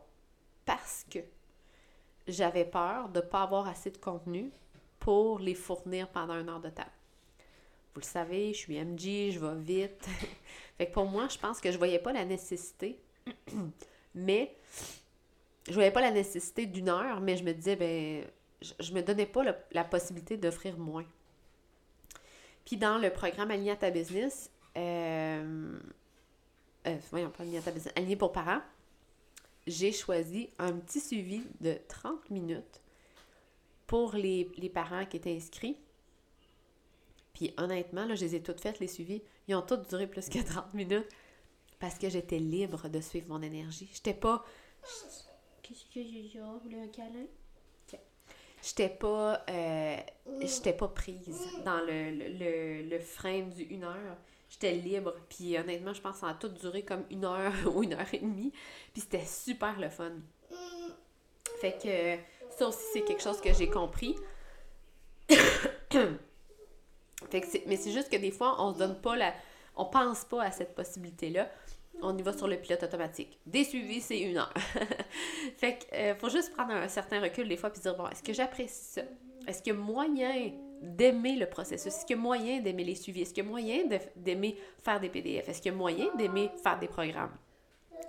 Parce 0.66 1.06
que 1.10 1.20
j'avais 2.28 2.66
peur 2.66 3.10
de 3.10 3.20
ne 3.20 3.26
pas 3.26 3.44
avoir 3.44 3.68
assez 3.68 3.92
de 3.92 3.98
contenu 3.98 4.52
pour 5.00 5.40
les 5.40 5.56
fournir 5.56 6.10
pendant 6.10 6.40
une 6.40 6.50
heure 6.50 6.62
de 6.62 6.70
temps. 6.70 6.84
Vous 7.94 8.00
le 8.00 8.06
savez, 8.06 8.54
je 8.54 8.58
suis 8.58 8.84
MG, 8.84 9.32
je 9.32 9.40
vais 9.40 9.56
vite. 9.56 10.08
fait 10.78 10.88
que 10.88 10.94
pour 10.94 11.06
moi, 11.06 11.28
je 11.30 11.38
pense 11.38 11.60
que 11.60 11.72
je 11.72 11.78
voyais 11.78 12.00
pas 12.00 12.14
la 12.14 12.26
nécessité. 12.26 13.00
mais 14.16 14.56
je 15.68 15.74
voyais 15.74 15.92
pas 15.92 16.02
la 16.02 16.12
nécessité 16.12 16.66
d'une 16.66 16.90
heure, 16.90 17.22
mais 17.22 17.38
je 17.38 17.44
me 17.44 17.54
disais, 17.54 17.76
ben, 17.76 18.26
je, 18.80 18.94
me 18.94 19.02
donnais 19.02 19.26
pas 19.26 19.44
la 19.72 19.84
possibilité 19.84 20.38
d'offrir 20.38 20.78
moins. 20.78 21.06
Puis 22.66 22.78
dans 22.78 22.98
le 22.98 23.12
programme 23.12 23.52
Aligné 23.52 23.72
à 23.72 23.76
ta 23.76 23.92
business, 23.92 24.50
euh, 24.78 25.78
euh, 26.88 26.98
voyons, 27.12 27.30
pas 27.30 27.44
Aligné 27.44 27.60
à 27.60 27.62
ta 27.62 27.72
business, 27.72 27.94
Aligné 27.96 28.16
pour 28.16 28.32
parents, 28.32 28.62
j'ai 29.68 29.92
choisi 29.92 30.50
un 30.60 30.74
petit 30.74 31.00
suivi 31.00 31.44
de 31.62 31.78
30 31.88 32.30
minutes 32.30 32.82
pour 33.88 34.14
les, 34.14 34.50
les 34.58 34.70
parents 34.70 35.06
qui 35.06 35.18
étaient 35.18 35.36
inscrits 35.36 35.78
puis 37.34 37.52
honnêtement, 37.58 38.06
là, 38.06 38.16
je 38.16 38.24
les 38.24 38.36
ai 38.36 38.44
toutes 38.44 38.62
faites, 38.62 38.80
les 38.80 38.88
suivis. 38.88 39.22
Ils 39.48 39.56
ont 39.56 39.64
toutes 39.64 39.90
duré 39.90 40.08
plus 40.08 40.30
que 40.30 40.40
30 40.40 40.74
minutes 40.74 41.08
parce 41.80 41.98
que 41.98 42.10
j'étais 42.10 42.40
libre 42.40 42.88
de 42.88 43.02
suivre 43.02 43.28
mon 43.28 43.42
énergie. 43.42 43.90
J'étais 43.92 44.14
pas. 44.14 44.46
Qu'est-ce 45.64 45.86
que 45.86 46.04
j'ai 46.04 46.40
voulez 46.64 46.80
un 46.80 46.88
câlin? 46.88 47.26
J'étais 48.64 48.88
pas. 48.88 49.44
Euh, 49.50 49.98
j'étais 50.40 50.72
pas 50.72 50.88
prise 50.88 51.50
dans 51.66 51.82
le, 51.82 52.12
le, 52.12 52.90
le, 52.90 53.00
frame 53.00 53.50
du 53.50 53.64
une 53.64 53.84
heure. 53.84 54.16
J'étais 54.50 54.72
libre. 54.72 55.14
Puis 55.28 55.58
honnêtement, 55.58 55.94
je 55.94 56.00
pense 56.00 56.14
que 56.14 56.20
ça 56.22 56.30
a 56.30 56.34
tout 56.34 56.48
duré 56.48 56.84
comme 56.84 57.04
une 57.10 57.26
heure 57.26 57.52
ou 57.76 57.84
une 57.84 57.94
heure 57.94 58.08
et 58.14 58.20
demie. 58.20 58.54
Puis 58.94 59.02
c'était 59.02 59.26
super 59.26 59.78
le 59.78 59.90
fun. 59.90 60.14
Fait 61.60 61.74
que 61.74 62.16
ça 62.56 62.70
aussi, 62.70 62.80
c'est 62.94 63.02
quelque 63.02 63.22
chose 63.22 63.42
que 63.42 63.54
j'ai 63.54 63.70
compris. 63.70 64.16
mais 65.30 67.76
c'est 67.76 67.92
juste 67.92 68.10
que 68.10 68.18
des 68.18 68.32
fois, 68.32 68.64
on 68.64 68.74
se 68.74 68.80
donne 68.80 69.02
pas 69.02 69.18
la. 69.18 69.34
On 69.76 69.86
pense 69.86 70.24
pas 70.24 70.44
à 70.44 70.52
cette 70.52 70.74
possibilité-là. 70.74 71.52
On 72.02 72.18
y 72.18 72.22
va 72.22 72.34
sur 72.34 72.48
le 72.48 72.58
pilote 72.58 72.84
automatique. 72.84 73.40
Des 73.46 73.64
suivis, 73.64 74.02
c'est 74.02 74.20
une 74.20 74.38
heure. 74.38 74.54
fait 75.58 75.78
qu'il 75.78 75.98
euh, 75.98 76.16
faut 76.16 76.30
juste 76.30 76.54
prendre 76.54 76.74
un 76.74 76.88
certain 76.88 77.22
recul 77.22 77.48
des 77.48 77.58
fois 77.58 77.70
puis 77.70 77.82
dire 77.82 77.96
bon, 77.96 78.08
est-ce 78.08 78.24
que 78.24 78.34
j'apprécie 78.34 78.84
ça? 78.84 79.02
Est-ce 79.48 79.62
qu'il 79.62 79.74
y 79.74 79.76
a 79.76 79.80
moyen 79.80 80.52
d'aimer 80.82 81.36
le 81.36 81.48
processus? 81.48 81.88
Est-ce 81.88 82.06
qu'il 82.06 82.16
y 82.16 82.20
a 82.20 82.22
moyen 82.22 82.62
d'aimer 82.62 82.84
les 82.84 82.96
suivis? 82.96 83.22
Est-ce 83.22 83.34
qu'il 83.34 83.44
y 83.44 83.48
a 83.48 83.50
moyen 83.50 83.84
d'aimer 84.16 84.58
faire 84.84 85.00
des 85.00 85.10
PDF? 85.10 85.48
Est-ce 85.50 85.62
qu'il 85.62 85.74
moyen 85.74 86.14
d'aimer 86.16 86.50
faire 86.62 86.80
des 86.80 86.88
programmes? 86.88 87.36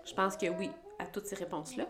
Je 0.04 0.14
pense 0.14 0.36
que 0.36 0.46
oui 0.46 0.70
à 0.98 1.06
toutes 1.06 1.26
ces 1.26 1.36
réponses-là. 1.36 1.86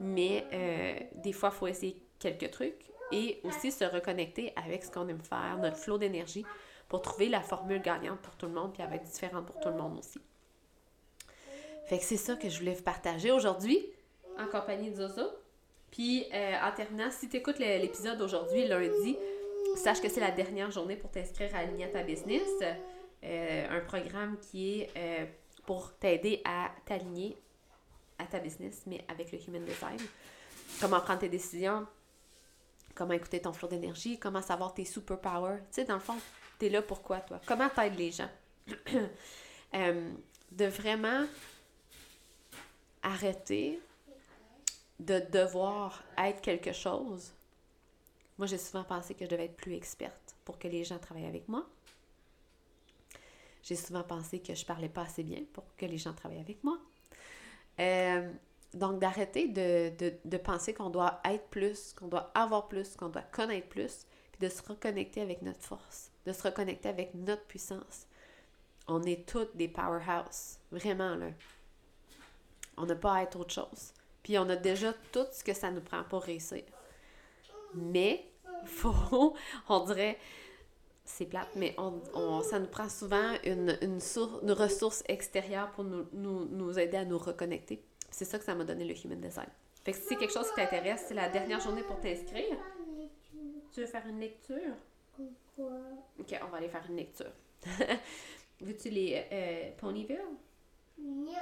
Mais 0.00 0.46
euh, 0.52 0.94
des 1.16 1.32
fois, 1.32 1.50
il 1.52 1.58
faut 1.58 1.66
essayer 1.66 2.02
quelques 2.18 2.50
trucs 2.50 2.90
et 3.12 3.40
aussi 3.44 3.70
se 3.70 3.84
reconnecter 3.84 4.52
avec 4.56 4.84
ce 4.84 4.90
qu'on 4.90 5.08
aime 5.08 5.22
faire, 5.22 5.58
notre 5.58 5.76
flot 5.76 5.98
d'énergie, 5.98 6.44
pour 6.88 7.02
trouver 7.02 7.28
la 7.28 7.40
formule 7.40 7.82
gagnante 7.82 8.20
pour 8.20 8.34
tout 8.36 8.46
le 8.46 8.52
monde, 8.52 8.72
puis 8.72 8.82
être 8.82 9.04
différente 9.04 9.46
pour 9.46 9.60
tout 9.60 9.68
le 9.68 9.76
monde 9.76 9.98
aussi. 9.98 10.20
Fait 11.90 11.98
que 11.98 12.04
c'est 12.04 12.16
ça 12.16 12.36
que 12.36 12.48
je 12.48 12.56
voulais 12.60 12.74
vous 12.74 12.84
partager 12.84 13.32
aujourd'hui, 13.32 13.84
en 14.38 14.46
compagnie 14.46 14.92
de 14.92 14.94
Zozo. 14.94 15.24
Puis, 15.90 16.24
euh, 16.32 16.54
en 16.62 16.70
terminant, 16.70 17.10
si 17.10 17.28
tu 17.28 17.38
écoutes 17.38 17.58
l'épisode 17.58 18.16
d'aujourd'hui, 18.16 18.68
lundi, 18.68 19.16
sache 19.74 20.00
que 20.00 20.08
c'est 20.08 20.20
la 20.20 20.30
dernière 20.30 20.70
journée 20.70 20.94
pour 20.94 21.10
t'inscrire 21.10 21.52
à 21.52 21.58
Aligner 21.58 21.90
ta 21.90 22.04
business, 22.04 22.48
euh, 23.24 23.66
un 23.68 23.80
programme 23.80 24.36
qui 24.38 24.82
est 24.82 24.90
euh, 24.96 25.26
pour 25.66 25.92
t'aider 25.94 26.42
à 26.44 26.70
t'aligner 26.86 27.36
à 28.20 28.26
ta 28.26 28.38
business, 28.38 28.84
mais 28.86 29.04
avec 29.08 29.32
le 29.32 29.40
Human 29.48 29.64
Design. 29.64 29.98
Comment 30.80 31.00
prendre 31.00 31.18
tes 31.18 31.28
décisions, 31.28 31.88
comment 32.94 33.14
écouter 33.14 33.40
ton 33.40 33.52
flot 33.52 33.66
d'énergie, 33.66 34.16
comment 34.16 34.42
savoir 34.42 34.74
tes 34.74 34.84
superpowers. 34.84 35.58
Tu 35.58 35.66
sais, 35.72 35.84
dans 35.86 35.94
le 35.94 36.00
fond, 36.00 36.18
tu 36.60 36.66
es 36.66 36.68
là 36.68 36.82
pourquoi, 36.82 37.18
toi? 37.18 37.40
Comment 37.46 37.68
t'aides 37.68 37.98
les 37.98 38.12
gens? 38.12 38.30
de 40.52 40.66
vraiment 40.66 41.26
arrêter 43.02 43.80
de 44.98 45.20
devoir 45.32 46.02
être 46.18 46.40
quelque 46.40 46.72
chose. 46.72 47.32
Moi, 48.38 48.46
j'ai 48.46 48.58
souvent 48.58 48.84
pensé 48.84 49.14
que 49.14 49.24
je 49.24 49.30
devais 49.30 49.46
être 49.46 49.56
plus 49.56 49.74
experte 49.74 50.36
pour 50.44 50.58
que 50.58 50.68
les 50.68 50.84
gens 50.84 50.98
travaillent 50.98 51.26
avec 51.26 51.48
moi. 51.48 51.66
J'ai 53.62 53.76
souvent 53.76 54.02
pensé 54.02 54.40
que 54.40 54.54
je 54.54 54.64
parlais 54.64 54.88
pas 54.88 55.02
assez 55.02 55.22
bien 55.22 55.42
pour 55.52 55.64
que 55.76 55.86
les 55.86 55.98
gens 55.98 56.14
travaillent 56.14 56.40
avec 56.40 56.62
moi. 56.64 56.78
Euh, 57.78 58.30
donc, 58.74 58.98
d'arrêter 59.00 59.48
de, 59.48 59.92
de, 60.24 60.36
penser 60.36 60.72
qu'on 60.74 60.90
doit 60.90 61.20
être 61.24 61.48
plus, 61.48 61.92
qu'on 61.92 62.08
doit 62.08 62.30
avoir 62.34 62.68
plus, 62.68 62.96
qu'on 62.96 63.08
doit 63.08 63.22
connaître 63.22 63.68
plus, 63.68 64.06
puis 64.32 64.46
de 64.46 64.48
se 64.48 64.62
reconnecter 64.62 65.20
avec 65.20 65.42
notre 65.42 65.62
force, 65.62 66.10
de 66.24 66.32
se 66.32 66.42
reconnecter 66.42 66.88
avec 66.88 67.14
notre 67.14 67.44
puissance. 67.44 68.06
On 68.86 69.02
est 69.02 69.28
toutes 69.28 69.56
des 69.56 69.68
powerhouses, 69.68 70.58
vraiment, 70.70 71.16
là. 71.16 71.30
On 72.80 72.86
n'a 72.86 72.94
pas 72.94 73.14
à 73.14 73.22
être 73.22 73.38
autre 73.38 73.52
chose. 73.52 73.92
Puis 74.22 74.38
on 74.38 74.48
a 74.48 74.56
déjà 74.56 74.92
tout 75.12 75.26
ce 75.32 75.44
que 75.44 75.52
ça 75.52 75.70
nous 75.70 75.80
prend 75.80 76.02
pour 76.04 76.22
réussir. 76.22 76.62
Mais, 77.74 78.24
faut, 78.64 79.34
on 79.68 79.84
dirait, 79.84 80.18
c'est 81.04 81.26
plate, 81.26 81.48
mais 81.56 81.74
on, 81.78 82.42
ça 82.42 82.58
nous 82.58 82.66
prend 82.66 82.88
souvent 82.88 83.34
une, 83.44 83.76
une, 83.82 83.98
une 84.42 84.52
ressource 84.52 85.02
extérieure 85.08 85.70
pour 85.72 85.84
nous, 85.84 86.06
nous, 86.12 86.46
nous 86.46 86.78
aider 86.78 86.96
à 86.96 87.04
nous 87.04 87.18
reconnecter. 87.18 87.82
C'est 88.10 88.24
ça 88.24 88.38
que 88.38 88.44
ça 88.44 88.54
m'a 88.54 88.64
donné 88.64 88.84
le 88.84 88.94
Human 89.04 89.20
Design. 89.20 89.48
Fait 89.84 89.92
que 89.92 89.98
si 89.98 90.04
c'est 90.08 90.16
quelque 90.16 90.32
chose 90.32 90.48
qui 90.48 90.56
t'intéresse, 90.56 91.04
c'est 91.08 91.14
la 91.14 91.28
dernière 91.28 91.60
journée 91.60 91.82
pour 91.82 92.00
t'inscrire. 92.00 92.56
Tu 93.72 93.80
veux 93.80 93.86
faire 93.86 94.06
une 94.06 94.20
lecture? 94.20 94.74
Ok, 96.18 96.38
on 96.42 96.48
va 96.48 96.56
aller 96.58 96.68
faire 96.68 96.84
une 96.88 96.96
lecture. 96.96 97.32
Veux-tu 98.60 98.90
les 98.90 99.26
euh, 99.32 99.70
Ponyville? 99.78 100.20
Non. 100.98 101.32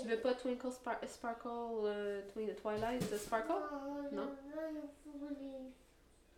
Tu 0.00 0.08
veux 0.08 0.20
pas 0.20 0.34
Twinkle 0.34 0.70
Sparkle, 0.72 1.48
euh, 1.84 2.22
Twilight 2.62 3.16
Sparkle? 3.16 3.52
Non? 4.12 4.30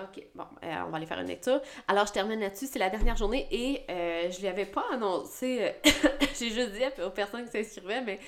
OK, 0.01 0.27
bon, 0.35 0.45
euh, 0.65 0.75
on 0.87 0.91
va 0.91 0.97
aller 0.97 1.07
faire 1.07 1.21
une 1.21 1.27
lecture. 1.27 1.61
Alors, 1.87 2.07
je 2.07 2.13
termine 2.13 2.41
là-dessus. 2.41 2.67
C'est 2.67 2.79
la 2.79 2.89
dernière 2.89 3.17
journée 3.17 3.47
et 3.51 3.85
euh, 3.91 4.31
je 4.31 4.41
ne 4.41 4.45
l'avais 4.47 4.65
pas 4.65 4.85
annoncé. 4.93 5.75
J'ai 6.39 6.51
juste 6.51 6.73
dit 6.73 7.03
aux 7.03 7.11
personnes 7.11 7.45
qui 7.45 7.51
s'inscrivaient, 7.51 8.01
mais 8.01 8.19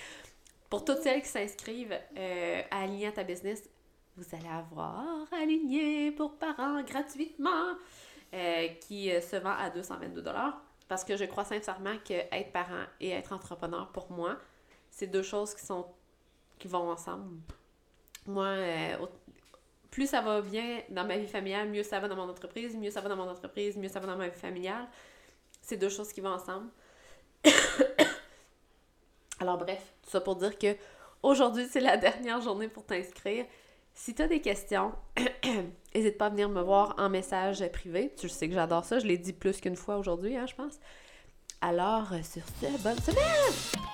pour 0.68 0.84
toutes 0.84 0.98
celles 0.98 1.22
qui 1.22 1.28
s'inscrivent 1.28 1.98
à 2.70 2.82
Aligner 2.82 3.12
ta 3.12 3.24
business, 3.24 3.68
vous 4.16 4.24
allez 4.32 4.48
avoir 4.48 5.26
Aligné 5.32 6.10
pour 6.12 6.34
parents 6.34 6.82
gratuitement 6.82 7.74
qui 8.82 9.10
se 9.20 9.36
vend 9.36 9.54
à 9.58 9.70
222 9.70 10.22
parce 10.92 11.04
que 11.04 11.16
je 11.16 11.24
crois 11.24 11.46
sincèrement 11.46 11.96
que 12.06 12.12
être 12.12 12.52
parent 12.52 12.84
et 13.00 13.12
être 13.12 13.32
entrepreneur, 13.32 13.88
pour 13.92 14.12
moi, 14.12 14.36
c'est 14.90 15.06
deux 15.06 15.22
choses 15.22 15.54
qui 15.54 15.64
sont 15.64 15.86
qui 16.58 16.68
vont 16.68 16.90
ensemble. 16.90 17.40
Moi, 18.26 18.44
euh, 18.44 19.06
plus 19.90 20.06
ça 20.06 20.20
va 20.20 20.42
bien 20.42 20.82
dans 20.90 21.06
ma 21.06 21.16
vie 21.16 21.26
familiale, 21.26 21.70
mieux 21.70 21.82
ça 21.82 21.98
va 21.98 22.08
dans 22.08 22.16
mon 22.16 22.28
entreprise, 22.28 22.76
mieux 22.76 22.90
ça 22.90 23.00
va 23.00 23.08
dans 23.08 23.16
mon 23.16 23.26
entreprise, 23.26 23.78
mieux 23.78 23.88
ça 23.88 24.00
va 24.00 24.06
dans 24.06 24.18
ma 24.18 24.28
vie 24.28 24.38
familiale. 24.38 24.86
C'est 25.62 25.78
deux 25.78 25.88
choses 25.88 26.12
qui 26.12 26.20
vont 26.20 26.28
ensemble. 26.28 26.68
Alors 29.40 29.56
bref, 29.56 29.94
tout 30.02 30.10
ça 30.10 30.20
pour 30.20 30.36
dire 30.36 30.58
que 30.58 30.76
aujourd'hui, 31.22 31.66
c'est 31.70 31.80
la 31.80 31.96
dernière 32.06 32.42
journée 32.42 32.68
pour 32.68 32.84
t'inscrire. 32.84 33.46
Si 33.94 34.14
tu 34.14 34.20
as 34.20 34.28
des 34.28 34.42
questions, 34.42 34.92
n'hésite 35.94 36.18
pas 36.18 36.26
à 36.26 36.30
venir 36.30 36.48
me 36.48 36.62
voir 36.62 36.94
en 36.98 37.08
message 37.08 37.64
privé. 37.72 38.12
Tu 38.16 38.28
sais 38.28 38.48
que 38.48 38.54
j'adore 38.54 38.84
ça. 38.84 38.98
Je 38.98 39.06
l'ai 39.06 39.18
dit 39.18 39.32
plus 39.32 39.60
qu'une 39.60 39.76
fois 39.76 39.96
aujourd'hui, 39.98 40.36
hein, 40.36 40.46
je 40.46 40.54
pense. 40.54 40.78
Alors, 41.60 42.08
sur 42.24 42.42
ce, 42.60 42.82
bonne 42.82 42.98
semaine! 42.98 43.91